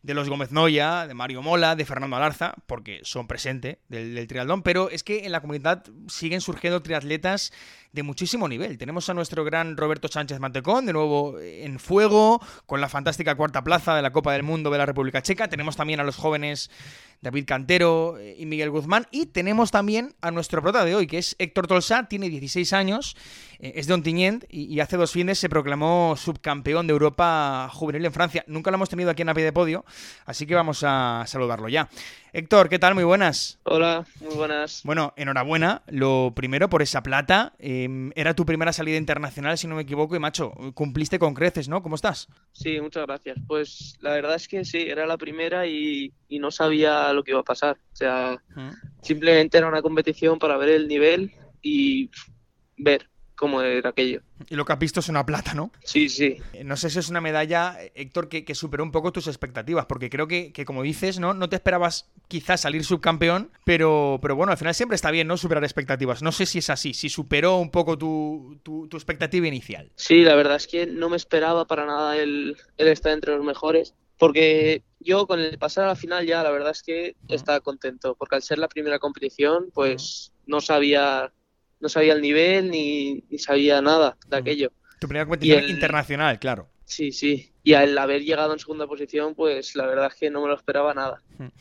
de 0.01 0.15
los 0.15 0.29
Gómez 0.29 0.51
Noya, 0.51 1.05
de 1.05 1.13
Mario 1.13 1.43
Mola, 1.43 1.75
de 1.75 1.85
Fernando 1.85 2.15
Alarza, 2.15 2.55
porque 2.65 3.01
son 3.03 3.27
presente 3.27 3.77
del, 3.87 4.15
del 4.15 4.25
triatlón. 4.25 4.63
Pero 4.63 4.89
es 4.89 5.03
que 5.03 5.27
en 5.27 5.31
la 5.31 5.41
comunidad 5.41 5.83
siguen 6.07 6.41
surgiendo 6.41 6.81
triatletas 6.81 7.53
de 7.97 8.03
muchísimo 8.03 8.47
nivel. 8.47 8.77
Tenemos 8.77 9.10
a 9.10 9.13
nuestro 9.15 9.43
gran 9.43 9.75
Roberto 9.75 10.07
Sánchez 10.07 10.39
Mantecón, 10.39 10.86
de 10.86 10.93
nuevo 10.93 11.39
en 11.41 11.79
fuego, 11.79 12.39
con 12.67 12.79
la 12.79 12.89
fantástica 12.89 13.36
cuarta 13.36 13.63
plaza 13.63 13.95
de 13.95 14.03
la 14.03 14.12
Copa 14.12 14.33
del 14.33 14.43
Mundo 14.43 14.69
de 14.69 14.77
la 14.77 14.86
República 14.86 15.23
Checa. 15.23 15.47
Tenemos 15.47 15.75
también 15.75 15.99
a 15.99 16.03
los 16.03 16.15
jóvenes 16.15 16.69
David 17.21 17.45
Cantero 17.45 18.17
eh, 18.17 18.36
y 18.38 18.45
Miguel 18.45 18.69
Guzmán. 18.69 19.08
Y 19.12 19.27
tenemos 19.27 19.71
también 19.71 20.13
a 20.21 20.32
nuestro 20.32 20.62
prota 20.62 20.86
de 20.86 20.95
hoy, 20.95 21.08
que 21.08 21.17
es 21.17 21.36
Héctor 21.39 21.67
Tolsá, 21.67 22.08
tiene 22.08 22.30
16 22.30 22.73
años, 22.73 23.15
eh, 23.60 23.73
es 23.75 23.88
de 23.88 23.93
Ontinyent 23.93 24.45
y, 24.49 24.80
hace 24.80 24.97
dos 24.97 25.12
fines 25.12 25.39
se 25.39 25.49
proclamó 25.49 26.15
subcampeón 26.15 26.88
de 26.88 26.91
Europa 26.91 27.69
juvenil 27.73 28.06
en 28.06 28.13
Francia. 28.13 28.43
Nunca 28.47 28.71
lo 28.71 28.75
hemos 28.75 28.89
tenido 28.89 29.10
aquí 29.10 29.23
en 29.23 29.27
la 29.27 29.34
pie 29.34 29.43
de 29.43 29.51
podio, 29.51 29.86
así 30.25 30.45
que 30.45 30.56
vamos 30.56 30.84
a 30.86 31.23
saludarlo 31.27 31.67
ya. 31.69 31.89
Héctor, 32.34 32.69
¿qué 32.69 32.77
tal? 32.77 32.93
Muy 32.93 33.03
buenas. 33.03 33.58
Hola, 33.63 34.06
muy 34.19 34.36
buenas. 34.36 34.82
Bueno, 34.84 35.13
enhorabuena. 35.15 35.82
Lo 35.88 36.34
primero 36.36 36.69
por 36.69 36.84
esa 36.84 37.01
plata. 37.01 37.53
Em, 37.58 38.12
era 38.15 38.36
tu 38.36 38.45
primera 38.45 38.71
salida 38.73 38.97
internacional, 38.97 39.58
si 39.58 39.65
no 39.65 39.75
me 39.75 39.82
equivoco, 39.82 40.15
y 40.15 40.19
macho, 40.19 40.51
cumpliste 40.75 41.17
con 41.17 41.34
creces, 41.34 41.67
¿no? 41.67 41.82
¿Cómo 41.82 41.95
estás? 41.95 42.27
Sí, 42.51 42.80
muchas 42.80 43.08
gracias. 43.08 43.38
Pues 43.47 43.97
la 44.01 44.12
verdad 44.12 44.36
es 44.36 44.47
que 44.47 44.65
sí, 44.65 44.77
era 44.77 45.08
la 45.08 45.17
primera 45.17 45.65
y, 45.65 46.13
y 46.27 46.38
no 46.38 46.51
sabía 46.51 47.06
lo 47.13 47.23
que 47.23 47.31
iba 47.31 47.41
a 47.41 47.43
pasar. 47.43 47.77
O 47.93 47.95
sea, 47.95 48.41
simplemente 49.01 49.57
era 49.57 49.67
una 49.67 49.81
competición 49.81 50.39
para 50.39 50.57
ver 50.57 50.69
el 50.69 50.87
nivel 50.87 51.31
y 51.61 52.09
ver 52.77 53.09
cómo 53.37 53.61
era 53.61 53.89
aquello. 53.89 54.21
Y 54.49 54.55
lo 54.55 54.65
que 54.65 54.73
has 54.73 54.79
visto 54.79 54.99
es 54.99 55.09
una 55.09 55.25
plata, 55.25 55.53
¿no? 55.53 55.71
Sí, 55.83 56.09
sí. 56.09 56.37
Eh, 56.53 56.63
no 56.63 56.75
sé 56.75 56.89
si 56.89 56.99
es 56.99 57.07
una 57.09 57.21
medalla, 57.21 57.77
Héctor, 57.95 58.27
que, 58.27 58.55
superó 58.55 58.83
un 58.83 58.91
poco 58.91 59.13
tus 59.13 59.27
expectativas, 59.27 59.85
porque 59.85 60.09
creo 60.09 60.27
que, 60.27 60.51
como 60.65 60.81
dices, 60.81 61.19
¿no? 61.19 61.33
No 61.33 61.47
te 61.47 61.55
esperabas 61.55 62.09
quizás 62.27 62.61
salir 62.61 62.83
subcampeón, 62.83 63.51
pero, 63.63 64.19
pero 64.21 64.35
bueno, 64.35 64.51
al 64.51 64.57
final 64.57 64.73
siempre 64.73 64.95
está 64.95 65.11
bien, 65.11 65.27
¿no? 65.27 65.37
Superar 65.37 65.63
expectativas. 65.63 66.21
No 66.23 66.31
sé 66.31 66.45
si 66.45 66.59
es 66.59 66.69
así, 66.69 66.93
si 66.93 67.09
superó 67.09 67.57
un 67.57 67.69
poco 67.69 67.97
tu, 67.97 68.59
tu, 68.63 68.89
expectativa 68.91 69.47
inicial. 69.47 69.91
Sí, 69.95 70.23
la 70.23 70.35
verdad 70.35 70.55
es 70.55 70.67
que 70.67 70.87
no 70.87 71.09
me 71.09 71.17
esperaba 71.17 71.65
para 71.65 71.85
nada 71.85 72.17
el, 72.17 72.57
el 72.77 72.87
estar 72.87 73.13
entre 73.13 73.35
los 73.35 73.45
mejores, 73.45 73.93
porque 74.17 74.84
yo 74.99 75.27
con 75.27 75.39
el 75.39 75.58
pasar 75.58 75.86
a 75.86 75.88
la 75.88 75.95
final 75.95 76.25
ya 76.25 76.43
la 76.43 76.51
verdad 76.51 76.71
es 76.71 76.84
que 76.84 77.15
estaba 77.27 77.60
contento, 77.60 78.15
porque 78.15 78.36
al 78.36 78.43
ser 78.43 78.58
la 78.58 78.67
primera 78.67 78.99
competición, 78.99 79.71
pues 79.73 80.34
no 80.45 80.62
sabía 80.62 81.32
no 81.80 81.89
sabía 81.89 82.13
el 82.13 82.21
nivel 82.21 82.71
ni, 82.71 83.23
sabía 83.38 83.82
nada 83.82 84.17
de 84.27 84.38
aquello. 84.38 84.71
Tu 84.99 85.08
primera 85.08 85.25
competición 85.25 85.63
internacional, 85.69 86.39
claro. 86.39 86.69
Sí, 86.86 87.12
sí. 87.12 87.53
Y 87.67 87.73
al 87.73 87.97
haber 87.97 88.23
llegado 88.23 88.53
en 88.53 88.60
segunda 88.60 88.88
posición, 88.88 89.36
pues 89.36 89.75
la 89.75 89.86
verdad 89.86 90.08
es 90.08 90.15
que 90.17 90.30
no 90.30 90.41
me 90.41 90.47
lo 90.47 90.56
esperaba 90.56 90.93
nada. 90.93 91.21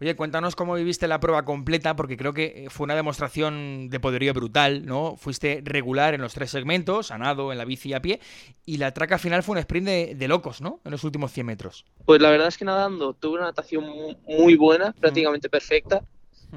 Oye, 0.00 0.14
cuéntanos 0.14 0.54
cómo 0.54 0.76
viviste 0.76 1.08
la 1.08 1.18
prueba 1.18 1.44
completa, 1.44 1.96
porque 1.96 2.16
creo 2.16 2.32
que 2.32 2.68
fue 2.70 2.84
una 2.84 2.94
demostración 2.94 3.90
de 3.90 3.98
poderío 3.98 4.32
brutal, 4.32 4.86
¿no? 4.86 5.16
Fuiste 5.16 5.62
regular 5.64 6.14
en 6.14 6.20
los 6.20 6.34
tres 6.34 6.52
segmentos, 6.52 7.10
a 7.10 7.18
nado, 7.18 7.50
en 7.50 7.58
la 7.58 7.64
bici 7.64 7.88
y 7.88 7.94
a 7.94 8.00
pie, 8.00 8.20
y 8.64 8.76
la 8.76 8.94
traca 8.94 9.18
final 9.18 9.42
fue 9.42 9.54
un 9.54 9.58
sprint 9.58 9.88
de, 9.88 10.28
locos, 10.28 10.60
¿no? 10.60 10.80
En 10.84 10.92
los 10.92 11.02
últimos 11.02 11.32
100 11.32 11.44
metros. 11.44 11.84
Pues 12.04 12.22
la 12.22 12.30
verdad 12.30 12.46
es 12.46 12.58
que 12.58 12.64
nadando 12.64 13.14
tuve 13.14 13.38
una 13.38 13.46
natación 13.46 13.84
muy 14.24 14.54
buena, 14.54 14.92
prácticamente 14.92 15.48
perfecta, 15.48 16.04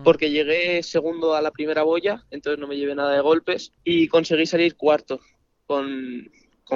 porque 0.03 0.29
llegué 0.29 0.83
segundo 0.83 1.33
a 1.33 1.41
la 1.41 1.49
primera 1.49 1.81
boya, 1.81 2.27
entonces 2.29 2.59
no 2.59 2.67
me 2.67 2.77
llevé 2.77 2.93
nada 2.93 3.13
de 3.13 3.21
golpes 3.21 3.73
y 3.83 4.07
conseguí 4.07 4.45
salir 4.45 4.75
cuarto 4.75 5.19
con, 5.65 6.29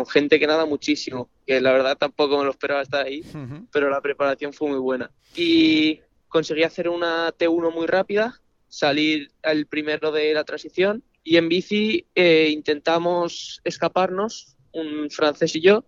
gente 0.06 0.40
que 0.40 0.48
nada 0.48 0.66
muchísimo, 0.66 1.30
que 1.46 1.62
la 1.62 1.72
verdad 1.72 1.98
tampoco 1.98 2.38
me 2.38 2.46
lo 2.46 2.52
esperaba 2.52 2.82
estar 2.82 3.06
ahí, 3.06 3.24
pero 3.72 3.90
la 3.90 4.02
preparación 4.02 4.54
fue 4.54 4.70
muy 4.70 4.80
buena. 4.80 5.12
Y 5.36 6.00
conseguí 6.28 6.64
hacer 6.64 6.90
una 6.90 7.32
T1 7.32 7.74
muy 7.74 7.86
rápida, 7.88 8.42
salir 8.68 9.32
al 9.44 9.68
primero 9.68 10.12
de 10.12 10.34
la 10.34 10.44
transición 10.44 11.04
y 11.24 11.38
en 11.38 11.48
bici 11.48 12.08
eh, 12.16 12.50
intentamos 12.52 13.62
escaparnos, 13.64 14.58
un 14.74 15.10
francés 15.12 15.56
y 15.56 15.62
yo, 15.62 15.86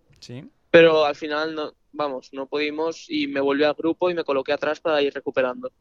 pero 0.70 1.04
al 1.04 1.16
final 1.16 1.54
no, 1.54 1.74
vamos, 1.96 2.30
no 2.32 2.46
pudimos 2.46 3.06
y 3.08 3.26
me 3.26 3.40
volví 3.40 3.64
al 3.64 3.74
grupo 3.74 4.10
y 4.10 4.14
me 4.14 4.24
coloqué 4.24 4.52
atrás 4.52 4.80
para 4.80 5.02
ir 5.02 5.12
recuperando. 5.12 5.72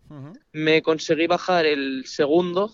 Me 0.51 0.81
conseguí 0.81 1.27
bajar 1.27 1.65
el 1.65 2.05
segundo, 2.05 2.73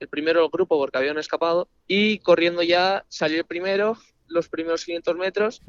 el 0.00 0.08
primero 0.08 0.40
del 0.40 0.50
grupo 0.50 0.78
porque 0.78 0.98
habían 0.98 1.18
escapado 1.18 1.68
y 1.86 2.18
corriendo 2.20 2.62
ya 2.62 3.04
salí 3.08 3.36
el 3.36 3.44
primero, 3.44 3.98
los 4.28 4.48
primeros 4.48 4.84
500 4.84 5.16
metros. 5.16 5.62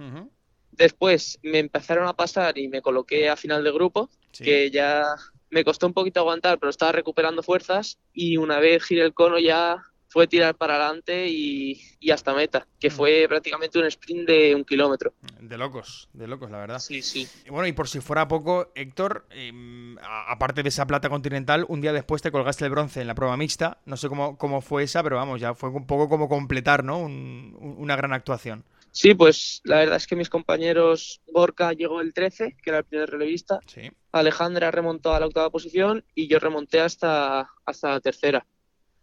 Después 0.71 1.39
me 1.43 1.59
empezaron 1.59 2.07
a 2.07 2.15
pasar 2.15 2.57
y 2.57 2.67
me 2.67 2.81
coloqué 2.81 3.29
a 3.29 3.35
final 3.35 3.63
de 3.63 3.71
grupo, 3.71 4.09
que 4.31 4.69
ya 4.69 5.03
me 5.49 5.63
costó 5.63 5.87
un 5.87 5.93
poquito 5.93 6.19
aguantar, 6.19 6.59
pero 6.59 6.69
estaba 6.69 6.91
recuperando 6.91 7.41
fuerzas. 7.41 7.99
Y 8.13 8.37
una 8.37 8.59
vez 8.59 8.83
giré 8.83 9.03
el 9.03 9.13
cono 9.13 9.39
ya 9.39 9.83
fue 10.09 10.27
tirar 10.27 10.55
para 10.55 10.75
adelante 10.75 11.27
y, 11.27 11.81
hasta 12.11 12.33
meta, 12.33 12.65
que 12.79 12.89
fue 12.89 13.25
prácticamente 13.27 13.79
un 13.79 13.85
sprint 13.85 14.27
de 14.27 14.55
un 14.55 14.63
kilómetro. 14.63 15.13
De 15.39 15.57
locos, 15.57 16.09
de 16.13 16.27
locos, 16.27 16.49
la 16.49 16.59
verdad. 16.59 16.79
Sí, 16.79 17.01
sí. 17.01 17.27
bueno, 17.49 17.67
y 17.67 17.73
por 17.73 17.87
si 17.89 17.99
fuera 17.99 18.27
poco, 18.27 18.71
Héctor, 18.75 19.27
em, 19.29 19.97
aparte 19.99 20.63
de 20.63 20.69
esa 20.69 20.87
plata 20.87 21.09
continental, 21.09 21.65
un 21.67 21.81
día 21.81 21.91
después 21.91 22.21
te 22.21 22.31
colgaste 22.31 22.65
el 22.65 22.71
bronce 22.71 23.01
en 23.01 23.07
la 23.07 23.15
prueba 23.15 23.35
mixta. 23.35 23.79
No 23.85 23.97
sé 23.97 24.07
cómo, 24.07 24.37
cómo 24.37 24.61
fue 24.61 24.83
esa, 24.83 25.03
pero 25.03 25.17
vamos, 25.17 25.41
ya 25.41 25.53
fue 25.53 25.69
un 25.69 25.85
poco 25.85 26.07
como 26.07 26.29
completar, 26.29 26.83
¿no? 26.83 26.99
una 26.99 27.95
gran 27.95 28.13
actuación. 28.13 28.63
Sí, 28.91 29.13
pues 29.13 29.61
la 29.63 29.77
verdad 29.77 29.97
es 29.97 30.07
que 30.07 30.15
mis 30.15 30.29
compañeros, 30.29 31.21
Gorka 31.27 31.73
llegó 31.73 32.01
el 32.01 32.13
13, 32.13 32.55
que 32.63 32.69
era 32.69 32.79
el 32.79 32.85
primer 32.85 33.09
relevista. 33.09 33.59
Sí. 33.67 33.91
Alejandra 34.11 34.71
remontó 34.71 35.13
a 35.13 35.19
la 35.19 35.27
octava 35.27 35.51
posición 35.51 36.03
y 36.15 36.27
yo 36.27 36.39
remonté 36.39 36.79
hasta, 36.79 37.51
hasta 37.65 37.89
la 37.91 37.99
tercera 37.99 38.47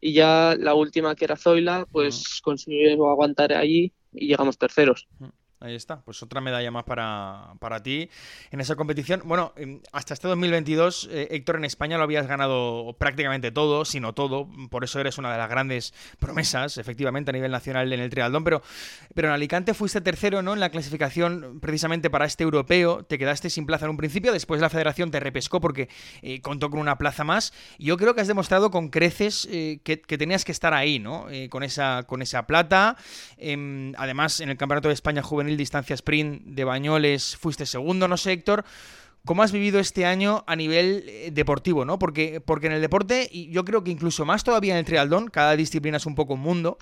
y 0.05 0.13
ya 0.13 0.55
la 0.61 0.75
última 0.75 1.15
que 1.15 1.25
era 1.25 1.35
Zoila, 1.35 1.87
pues 1.91 2.43
consiguió 2.43 3.09
aguantar 3.09 3.55
allí 3.55 3.91
y 4.13 4.29
llegamos 4.29 4.59
terceros. 4.59 5.09
Ahí 5.65 5.77
está, 5.77 6.03
pues 6.03 6.23
otra 6.23 6.43
medalla 6.43 6.71
más 6.71 6.85
para, 6.85 7.55
para 7.59 7.83
ti 7.83 8.11
en 8.51 8.61
esa 8.61 8.77
competición. 8.77 9.23
Bueno, 9.25 9.55
em, 9.57 9.81
hasta 9.93 10.13
este 10.13 10.29
2022, 10.29 11.09
eh, 11.11 11.29
Héctor, 11.31 11.57
en 11.57 11.65
España 11.65 11.97
lo 11.97 12.05
habías 12.05 12.27
ganado 12.27 12.95
prácticamente 12.99 13.51
todo, 13.51 13.87
si 13.87 13.99
no 13.99 14.13
todo, 14.13 14.47
por 14.69 14.85
eso 14.85 15.01
eres 15.01 15.17
una 15.17 15.33
de 15.33 15.39
las 15.39 15.49
grandes 15.49 15.95
promesas, 16.19 16.77
efectivamente, 16.77 17.31
a 17.31 17.33
nivel 17.33 17.51
nacional 17.51 17.91
en 17.91 18.01
el 18.01 18.11
triatlón, 18.11 18.45
pero, 18.45 18.63
pero 19.15 19.29
en 19.29 19.35
Alicante 19.35 19.73
fuiste 19.73 20.03
tercero 20.03 20.43
¿no? 20.43 20.53
en 20.53 20.61
la 20.61 20.69
clasificación 20.69 21.61
precisamente 21.61 22.11
para 22.11 22.27
este 22.27 22.45
europeo, 22.45 23.03
te 23.03 23.17
quedaste 23.17 23.49
sin 23.49 23.65
plaza 23.65 23.87
en 23.87 23.93
un 23.93 23.97
principio, 23.97 24.35
después 24.35 24.61
la 24.61 24.69
federación 24.69 25.11
te 25.11 25.19
repescó 25.19 25.63
porque 25.63 25.89
eh, 26.21 26.43
contó 26.43 26.69
con 26.69 26.79
una 26.79 26.99
plaza 26.99 27.25
más, 27.25 27.55
yo 27.79 27.97
creo 27.97 28.15
que 28.15 28.21
has 28.21 28.29
demostrado 28.29 28.71
con 28.71 28.91
creces 28.91 29.49
eh, 29.51 29.81
que, 29.83 29.97
tenías 29.97 30.45
que 30.45 30.53
estar 30.53 30.75
ahí, 30.75 30.99
¿no? 30.99 31.27
con, 31.49 31.63
esa, 31.63 32.03
con 32.03 32.21
esa 32.21 32.47
plata, 32.47 32.99
em, 33.39 33.95
además 33.97 34.41
en 34.41 34.51
el 34.51 34.59
Campeonato 34.59 34.89
de 34.89 34.95
España 34.95 35.23
Juvenil 35.23 35.54
distancia 35.57 35.95
sprint 35.95 36.43
de 36.45 36.65
Bañoles 36.65 37.37
fuiste 37.37 37.67
segundo, 37.67 38.09
no 38.09 38.17
sé, 38.17 38.33
Héctor. 38.33 38.65
¿Cómo 39.27 39.43
has 39.43 39.53
vivido 39.53 39.81
este 39.81 40.05
año 40.05 40.45
a 40.47 40.55
nivel 40.55 41.05
eh, 41.09 41.31
deportivo, 41.33 41.87
no? 41.87 41.99
Porque, 41.99 42.43
porque 42.43 42.67
en 42.67 42.75
el 42.75 42.83
deporte, 42.83 43.27
y 43.33 43.51
yo 43.51 43.65
creo 43.65 43.83
que 43.83 43.91
incluso 43.91 44.27
más 44.27 44.45
todavía 44.45 44.75
en 44.75 44.81
el 44.81 44.85
triatlón, 44.85 45.29
cada 45.29 45.57
disciplina 45.57 45.97
es 45.97 46.05
un 46.05 46.15
poco 46.15 46.35
un 46.35 46.41
mundo, 46.41 46.77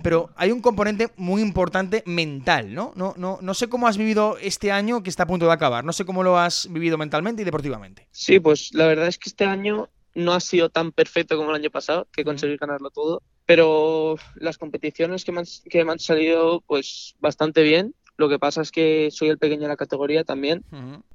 pero 0.00 0.30
hay 0.36 0.52
un 0.52 0.62
componente 0.62 1.08
muy 1.16 1.42
importante 1.42 2.04
mental, 2.06 2.74
¿no? 2.74 2.92
No, 2.94 3.14
no, 3.16 3.40
no 3.42 3.54
sé 3.54 3.68
cómo 3.68 3.88
has 3.88 3.98
vivido 3.98 4.38
este 4.40 4.70
año 4.70 5.02
que 5.02 5.10
está 5.10 5.24
a 5.24 5.26
punto 5.26 5.46
de 5.46 5.52
acabar, 5.52 5.84
no 5.84 5.92
sé 5.92 6.04
cómo 6.04 6.22
lo 6.22 6.38
has 6.38 6.68
vivido 6.70 6.96
mentalmente 6.96 7.42
y 7.42 7.44
deportivamente. 7.44 8.06
Sí, 8.12 8.38
pues 8.38 8.72
la 8.72 8.86
verdad 8.86 9.08
es 9.08 9.18
que 9.18 9.28
este 9.28 9.44
año 9.44 9.88
no 10.14 10.32
ha 10.32 10.40
sido 10.40 10.70
tan 10.70 10.92
perfecto 10.92 11.36
como 11.36 11.50
el 11.50 11.56
año 11.56 11.70
pasado, 11.70 12.06
que 12.12 12.24
conseguí 12.24 12.56
ganarlo 12.56 12.90
todo, 12.90 13.20
pero 13.46 14.14
las 14.36 14.58
competiciones 14.58 15.24
que 15.24 15.32
que 15.68 15.84
me 15.84 15.90
han 15.90 15.98
salido 15.98 16.60
pues 16.60 17.16
bastante 17.18 17.64
bien 17.64 17.96
lo 18.20 18.28
que 18.28 18.38
pasa 18.38 18.60
es 18.60 18.70
que 18.70 19.08
soy 19.10 19.30
el 19.30 19.38
pequeño 19.38 19.62
de 19.62 19.68
la 19.68 19.78
categoría 19.78 20.24
también 20.24 20.62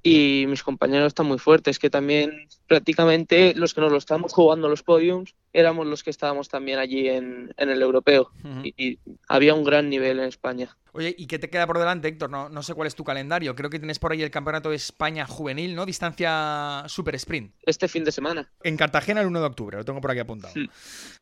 y 0.02 0.46
mis 0.48 0.64
compañeros 0.64 1.06
están 1.06 1.28
muy 1.28 1.38
fuertes, 1.38 1.78
que 1.78 1.92
también 1.92 2.48
prácticamente 2.66 3.54
los 3.54 3.76
que 3.76 3.82
nos 3.82 3.92
lo 3.92 4.00
estamos 4.00 4.34
jugando 4.34 4.68
los 4.68 4.82
podiums 4.82 5.36
éramos 5.54 5.86
los 5.86 6.04
que 6.04 6.10
estábamos 6.10 6.50
también 6.50 6.80
allí 6.80 7.08
en, 7.08 7.54
el 7.58 7.82
europeo. 7.82 8.32
Y, 8.64 8.98
había 9.28 9.54
un 9.54 9.64
gran 9.64 9.88
nivel 9.88 10.20
en 10.20 10.26
España. 10.26 10.76
Oye, 10.96 11.14
¿y 11.18 11.28
qué 11.28 11.40
te 11.40 11.50
queda 11.50 11.68
por 11.68 11.78
delante, 11.78 12.08
Héctor? 12.08 12.30
No, 12.30 12.48
no 12.48 12.64
sé 12.64 12.74
cuál 12.74 12.88
es 12.88 12.96
tu 12.96 13.04
calendario. 13.04 13.54
Creo 13.54 13.70
que 13.70 13.80
tienes 13.80 14.00
por 14.00 14.14
ahí 14.14 14.24
el 14.24 14.32
Campeonato 14.32 14.70
de 14.70 14.78
España 14.78 15.26
Juvenil, 15.26 15.76
¿no? 15.76 15.86
Distancia 15.86 16.86
Super 16.88 17.16
Sprint. 17.16 17.54
Este 17.66 17.90
fin 17.90 18.06
de 18.06 18.14
semana. 18.14 18.50
En 18.64 18.78
Cartagena 18.78 19.20
el 19.20 19.28
1 19.28 19.42
de 19.42 19.46
octubre, 19.46 19.78
lo 19.78 19.84
tengo 19.84 20.00
por 20.00 20.12
aquí 20.12 20.22
apuntado. 20.22 20.54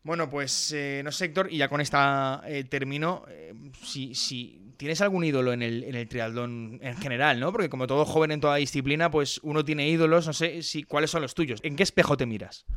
Bueno, 0.04 0.30
pues 0.30 0.72
eh, 0.74 1.02
no 1.04 1.12
sé, 1.12 1.26
Héctor, 1.26 1.52
y 1.52 1.58
ya 1.58 1.70
con 1.70 1.82
esta 1.82 2.44
eh, 2.46 2.66
termino. 2.66 3.26
Eh, 3.30 3.56
si, 3.82 4.14
si 4.14 4.76
tienes 4.78 5.02
algún 5.02 5.24
ídolo 5.24 5.54
en 5.54 5.64
el, 5.64 5.84
en 5.86 5.96
el 5.96 6.08
triatlón 6.08 6.78
en 6.84 6.96
general, 6.98 7.40
¿no? 7.40 7.52
Porque 7.52 7.70
como 7.70 7.88
todo 7.88 8.06
joven 8.06 8.30
en 8.30 8.42
toda 8.42 8.58
disciplina, 8.58 9.10
pues 9.10 9.40
uno 9.42 9.66
tiene 9.66 9.90
ídolos, 9.90 10.28
no 10.28 10.34
sé 10.34 10.62
si 10.62 10.84
cuáles 10.84 11.10
son 11.10 11.24
los 11.24 11.34
tuyos. 11.34 11.60
¿En 11.64 11.76
qué 11.76 11.82
espejo 11.82 12.16
te 12.16 12.28
miras? 12.28 12.68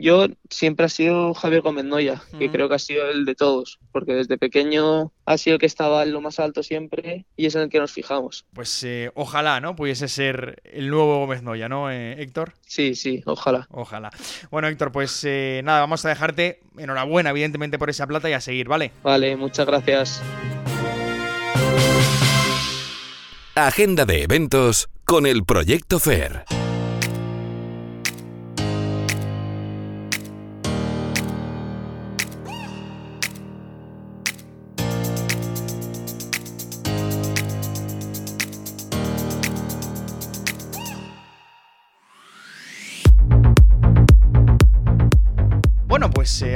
Yo 0.00 0.28
siempre 0.48 0.86
ha 0.86 0.88
sido 0.88 1.34
Javier 1.34 1.60
Gómez 1.60 1.84
Noya, 1.84 2.22
que 2.38 2.50
creo 2.50 2.70
que 2.70 2.74
ha 2.74 2.78
sido 2.78 3.10
el 3.10 3.26
de 3.26 3.34
todos, 3.34 3.78
porque 3.92 4.14
desde 4.14 4.38
pequeño 4.38 5.12
ha 5.26 5.36
sido 5.36 5.56
el 5.56 5.60
que 5.60 5.66
estaba 5.66 6.02
en 6.02 6.12
lo 6.12 6.22
más 6.22 6.40
alto 6.40 6.62
siempre 6.62 7.26
y 7.36 7.44
es 7.44 7.54
en 7.54 7.62
el 7.62 7.68
que 7.68 7.78
nos 7.78 7.92
fijamos. 7.92 8.46
Pues 8.54 8.82
eh, 8.82 9.10
ojalá, 9.14 9.60
¿no? 9.60 9.76
Pudiese 9.76 10.08
ser 10.08 10.62
el 10.64 10.88
nuevo 10.88 11.18
Gómez 11.18 11.42
Noya, 11.42 11.68
¿no, 11.68 11.90
eh, 11.90 12.20
Héctor? 12.22 12.54
Sí, 12.66 12.94
sí, 12.94 13.22
ojalá. 13.26 13.66
Ojalá. 13.70 14.10
Bueno, 14.50 14.68
Héctor, 14.68 14.90
pues 14.90 15.22
eh, 15.24 15.60
nada, 15.64 15.80
vamos 15.80 16.02
a 16.06 16.08
dejarte 16.08 16.60
enhorabuena, 16.78 17.30
evidentemente, 17.30 17.78
por 17.78 17.90
esa 17.90 18.06
plata 18.06 18.30
y 18.30 18.32
a 18.32 18.40
seguir, 18.40 18.68
¿vale? 18.68 18.92
Vale, 19.02 19.36
muchas 19.36 19.66
gracias. 19.66 20.22
Agenda 23.54 24.06
de 24.06 24.22
eventos 24.22 24.88
con 25.04 25.26
el 25.26 25.44
Proyecto 25.44 25.98
FAIR. 25.98 26.59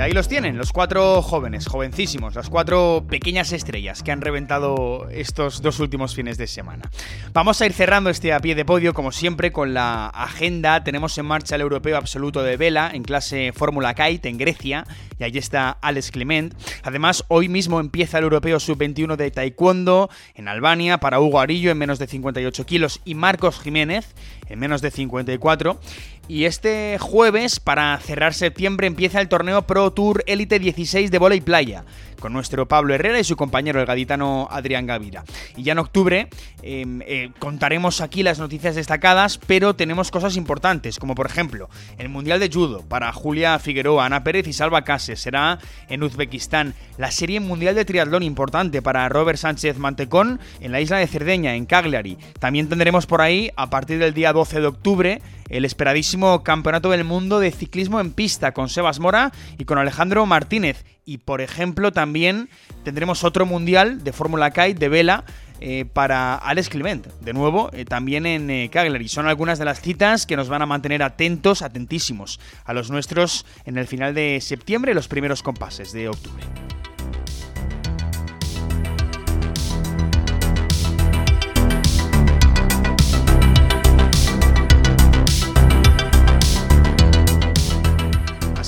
Ahí 0.04 0.12
los 0.12 0.28
tienen, 0.28 0.58
los 0.58 0.70
cuatro 0.70 1.22
jóvenes, 1.22 1.66
jovencísimos, 1.66 2.34
las 2.34 2.50
cuatro 2.50 3.06
pequeñas 3.08 3.52
estrellas 3.52 4.02
que 4.02 4.12
han 4.12 4.20
reventado 4.20 5.08
estos 5.10 5.62
dos 5.62 5.80
últimos 5.80 6.14
fines 6.14 6.36
de 6.36 6.46
semana. 6.46 6.90
Vamos 7.32 7.62
a 7.62 7.66
ir 7.66 7.72
cerrando 7.72 8.10
este 8.10 8.34
a 8.34 8.40
pie 8.40 8.54
de 8.54 8.66
podio, 8.66 8.92
como 8.92 9.12
siempre, 9.12 9.50
con 9.50 9.72
la 9.72 10.08
agenda. 10.08 10.84
Tenemos 10.84 11.16
en 11.16 11.24
marcha 11.24 11.54
el 11.54 11.62
europeo 11.62 11.96
absoluto 11.96 12.42
de 12.42 12.58
vela 12.58 12.90
en 12.92 13.02
clase 13.02 13.52
Fórmula 13.54 13.94
Kite 13.94 14.28
en 14.28 14.36
Grecia, 14.36 14.84
y 15.18 15.24
ahí 15.24 15.38
está 15.38 15.70
Alex 15.70 16.10
Clement. 16.10 16.54
Además, 16.82 17.24
hoy 17.28 17.48
mismo 17.48 17.80
empieza 17.80 18.18
el 18.18 18.24
europeo 18.24 18.60
sub-21 18.60 19.16
de 19.16 19.30
Taekwondo 19.30 20.10
en 20.34 20.48
Albania 20.48 20.98
para 20.98 21.18
Hugo 21.18 21.40
Arillo 21.40 21.70
en 21.70 21.78
menos 21.78 21.98
de 21.98 22.08
58 22.08 22.66
kilos 22.66 23.00
y 23.06 23.14
Marcos 23.14 23.58
Jiménez 23.58 24.14
en 24.48 24.58
menos 24.58 24.82
de 24.82 24.90
54. 24.90 25.80
Y 26.26 26.46
este 26.46 26.96
jueves, 26.98 27.60
para 27.60 27.98
cerrar 27.98 28.32
septiembre, 28.32 28.86
empieza 28.86 29.20
el 29.20 29.28
torneo 29.28 29.66
Pro 29.66 29.92
Tour 29.92 30.24
Elite 30.26 30.58
16 30.58 31.10
de 31.10 31.34
y 31.34 31.40
playa, 31.42 31.84
con 32.18 32.32
nuestro 32.32 32.66
Pablo 32.66 32.94
Herrera 32.94 33.18
y 33.18 33.24
su 33.24 33.36
compañero 33.36 33.78
el 33.78 33.86
gaditano 33.86 34.48
Adrián 34.50 34.86
Gavira. 34.86 35.24
Y 35.54 35.64
ya 35.64 35.72
en 35.72 35.80
octubre 35.80 36.28
em, 36.64 37.02
eh, 37.02 37.30
contaremos 37.38 38.00
aquí 38.00 38.22
las 38.22 38.38
noticias 38.38 38.74
destacadas, 38.74 39.38
pero 39.46 39.74
tenemos 39.74 40.10
cosas 40.10 40.36
importantes, 40.36 40.98
como 40.98 41.14
por 41.14 41.26
ejemplo 41.26 41.68
el 41.98 42.08
Mundial 42.08 42.40
de 42.40 42.50
Judo 42.50 42.82
para 42.88 43.12
Julia 43.12 43.58
Figueroa, 43.58 44.06
Ana 44.06 44.24
Pérez 44.24 44.46
y 44.48 44.52
Salva 44.52 44.82
Cases, 44.82 45.20
será 45.20 45.58
en 45.88 46.02
Uzbekistán. 46.02 46.74
La 46.98 47.10
Serie 47.10 47.40
Mundial 47.40 47.74
de 47.74 47.84
Triatlón 47.84 48.22
importante 48.22 48.82
para 48.82 49.08
Robert 49.08 49.38
Sánchez 49.38 49.78
Mantecón 49.78 50.40
en 50.60 50.72
la 50.72 50.80
isla 50.80 50.98
de 50.98 51.06
Cerdeña, 51.06 51.54
en 51.54 51.66
Cagliari. 51.66 52.18
También 52.38 52.68
tendremos 52.68 53.06
por 53.06 53.20
ahí, 53.20 53.50
a 53.56 53.70
partir 53.70 53.98
del 53.98 54.14
día 54.14 54.32
12 54.32 54.60
de 54.60 54.66
octubre, 54.66 55.22
el 55.48 55.64
esperadísimo 55.64 56.42
Campeonato 56.42 56.90
del 56.90 57.04
Mundo 57.04 57.38
de 57.40 57.50
Ciclismo 57.50 58.00
en 58.00 58.12
Pista 58.12 58.52
con 58.52 58.68
Sebas 58.68 59.00
Mora 59.00 59.32
y 59.58 59.64
con 59.64 59.78
Alejandro 59.78 60.26
Martínez. 60.26 60.84
Y 61.04 61.18
por 61.18 61.40
ejemplo 61.40 61.92
también 61.92 62.48
tendremos 62.82 63.24
otro 63.24 63.44
mundial 63.44 64.02
de 64.04 64.12
Fórmula 64.12 64.50
Kite 64.50 64.74
de 64.74 64.88
vela 64.88 65.24
eh, 65.60 65.84
para 65.90 66.34
Alex 66.34 66.68
Clement, 66.68 67.06
de 67.20 67.32
nuevo, 67.32 67.70
eh, 67.72 67.84
también 67.84 68.26
en 68.26 68.50
eh, 68.50 68.70
Cagliari. 68.70 69.08
Son 69.08 69.26
algunas 69.26 69.58
de 69.58 69.64
las 69.64 69.80
citas 69.80 70.26
que 70.26 70.36
nos 70.36 70.48
van 70.48 70.62
a 70.62 70.66
mantener 70.66 71.02
atentos, 71.02 71.62
atentísimos 71.62 72.40
a 72.64 72.72
los 72.72 72.90
nuestros 72.90 73.46
en 73.64 73.78
el 73.78 73.86
final 73.86 74.14
de 74.14 74.40
septiembre 74.40 74.92
y 74.92 74.94
los 74.94 75.08
primeros 75.08 75.42
compases 75.42 75.92
de 75.92 76.08
octubre. 76.08 76.44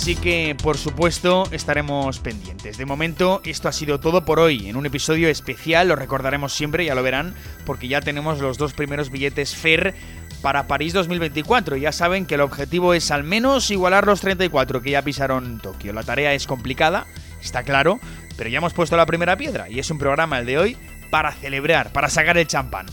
Así 0.06 0.14
que, 0.14 0.54
por 0.62 0.78
supuesto, 0.78 1.48
estaremos 1.50 2.20
pendientes. 2.20 2.78
De 2.78 2.86
momento, 2.86 3.40
esto 3.44 3.68
ha 3.68 3.72
sido 3.72 3.98
todo 3.98 4.24
por 4.24 4.38
hoy. 4.38 4.68
En 4.68 4.76
un 4.76 4.86
episodio 4.86 5.28
especial, 5.28 5.88
lo 5.88 5.96
recordaremos 5.96 6.54
siempre, 6.54 6.84
ya 6.84 6.94
lo 6.94 7.02
verán, 7.02 7.34
porque 7.64 7.88
ya 7.88 8.00
tenemos 8.00 8.38
los 8.38 8.56
dos 8.56 8.72
primeros 8.72 9.10
billetes 9.10 9.56
FER 9.56 9.96
para 10.42 10.68
París 10.68 10.92
2024. 10.92 11.76
Ya 11.76 11.90
saben 11.90 12.24
que 12.24 12.36
el 12.36 12.42
objetivo 12.42 12.94
es 12.94 13.10
al 13.10 13.24
menos 13.24 13.68
igualar 13.72 14.06
los 14.06 14.20
34 14.20 14.80
que 14.80 14.92
ya 14.92 15.02
pisaron 15.02 15.58
Tokio. 15.58 15.92
La 15.92 16.04
tarea 16.04 16.34
es 16.34 16.46
complicada, 16.46 17.08
está 17.42 17.64
claro, 17.64 17.98
pero 18.36 18.48
ya 18.48 18.58
hemos 18.58 18.74
puesto 18.74 18.96
la 18.96 19.06
primera 19.06 19.36
piedra 19.36 19.68
y 19.68 19.80
es 19.80 19.90
un 19.90 19.98
programa 19.98 20.38
el 20.38 20.46
de 20.46 20.58
hoy 20.58 20.76
para 21.10 21.32
celebrar, 21.32 21.90
para 21.90 22.10
sacar 22.10 22.38
el 22.38 22.46
champán. 22.46 22.86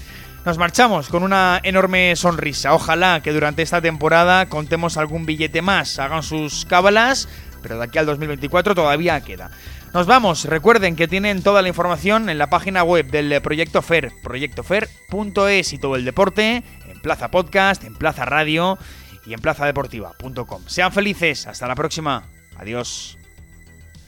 Nos 0.45 0.57
marchamos 0.57 1.07
con 1.07 1.23
una 1.23 1.61
enorme 1.63 2.17
sonrisa. 2.17 2.73
Ojalá 2.73 3.21
que 3.21 3.31
durante 3.31 3.61
esta 3.61 3.81
temporada 3.81 4.47
contemos 4.47 4.97
algún 4.97 5.25
billete 5.25 5.61
más, 5.61 5.99
hagan 5.99 6.21
sus 6.21 6.65
cábalas, 6.65 7.29
pero 7.61 7.77
de 7.77 7.85
aquí 7.85 7.97
al 7.97 8.05
2024 8.05 8.75
todavía 8.75 9.21
queda. 9.21 9.51
Nos 9.93 10.05
vamos. 10.05 10.43
Recuerden 10.43 10.97
que 10.97 11.07
tienen 11.07 11.43
toda 11.43 11.61
la 11.61 11.69
información 11.69 12.29
en 12.29 12.37
la 12.37 12.49
página 12.49 12.83
web 12.83 13.09
del 13.09 13.41
Proyecto 13.41 13.81
FER, 13.81 14.11
proyectofer.es 14.21 15.71
y 15.71 15.77
todo 15.77 15.95
el 15.95 16.03
deporte 16.03 16.61
en 16.89 16.99
Plaza 17.01 17.31
Podcast, 17.31 17.85
en 17.85 17.95
Plaza 17.95 18.25
Radio 18.25 18.77
y 19.25 19.33
en 19.33 19.39
plazadeportiva.com. 19.39 20.63
Sean 20.65 20.91
felices. 20.91 21.47
Hasta 21.47 21.67
la 21.67 21.75
próxima. 21.75 22.27
Adiós. 22.57 23.17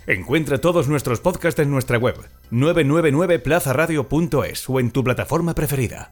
Encuentra 0.05 0.59
todos 0.59 0.89
nuestros 0.89 1.21
podcasts 1.21 1.61
en 1.61 1.71
nuestra 1.71 1.97
web 1.97 2.17
999plazaradio.es 2.51 4.69
o 4.69 4.81
en 4.81 4.91
tu 4.91 5.01
plataforma 5.01 5.55
preferida. 5.55 6.11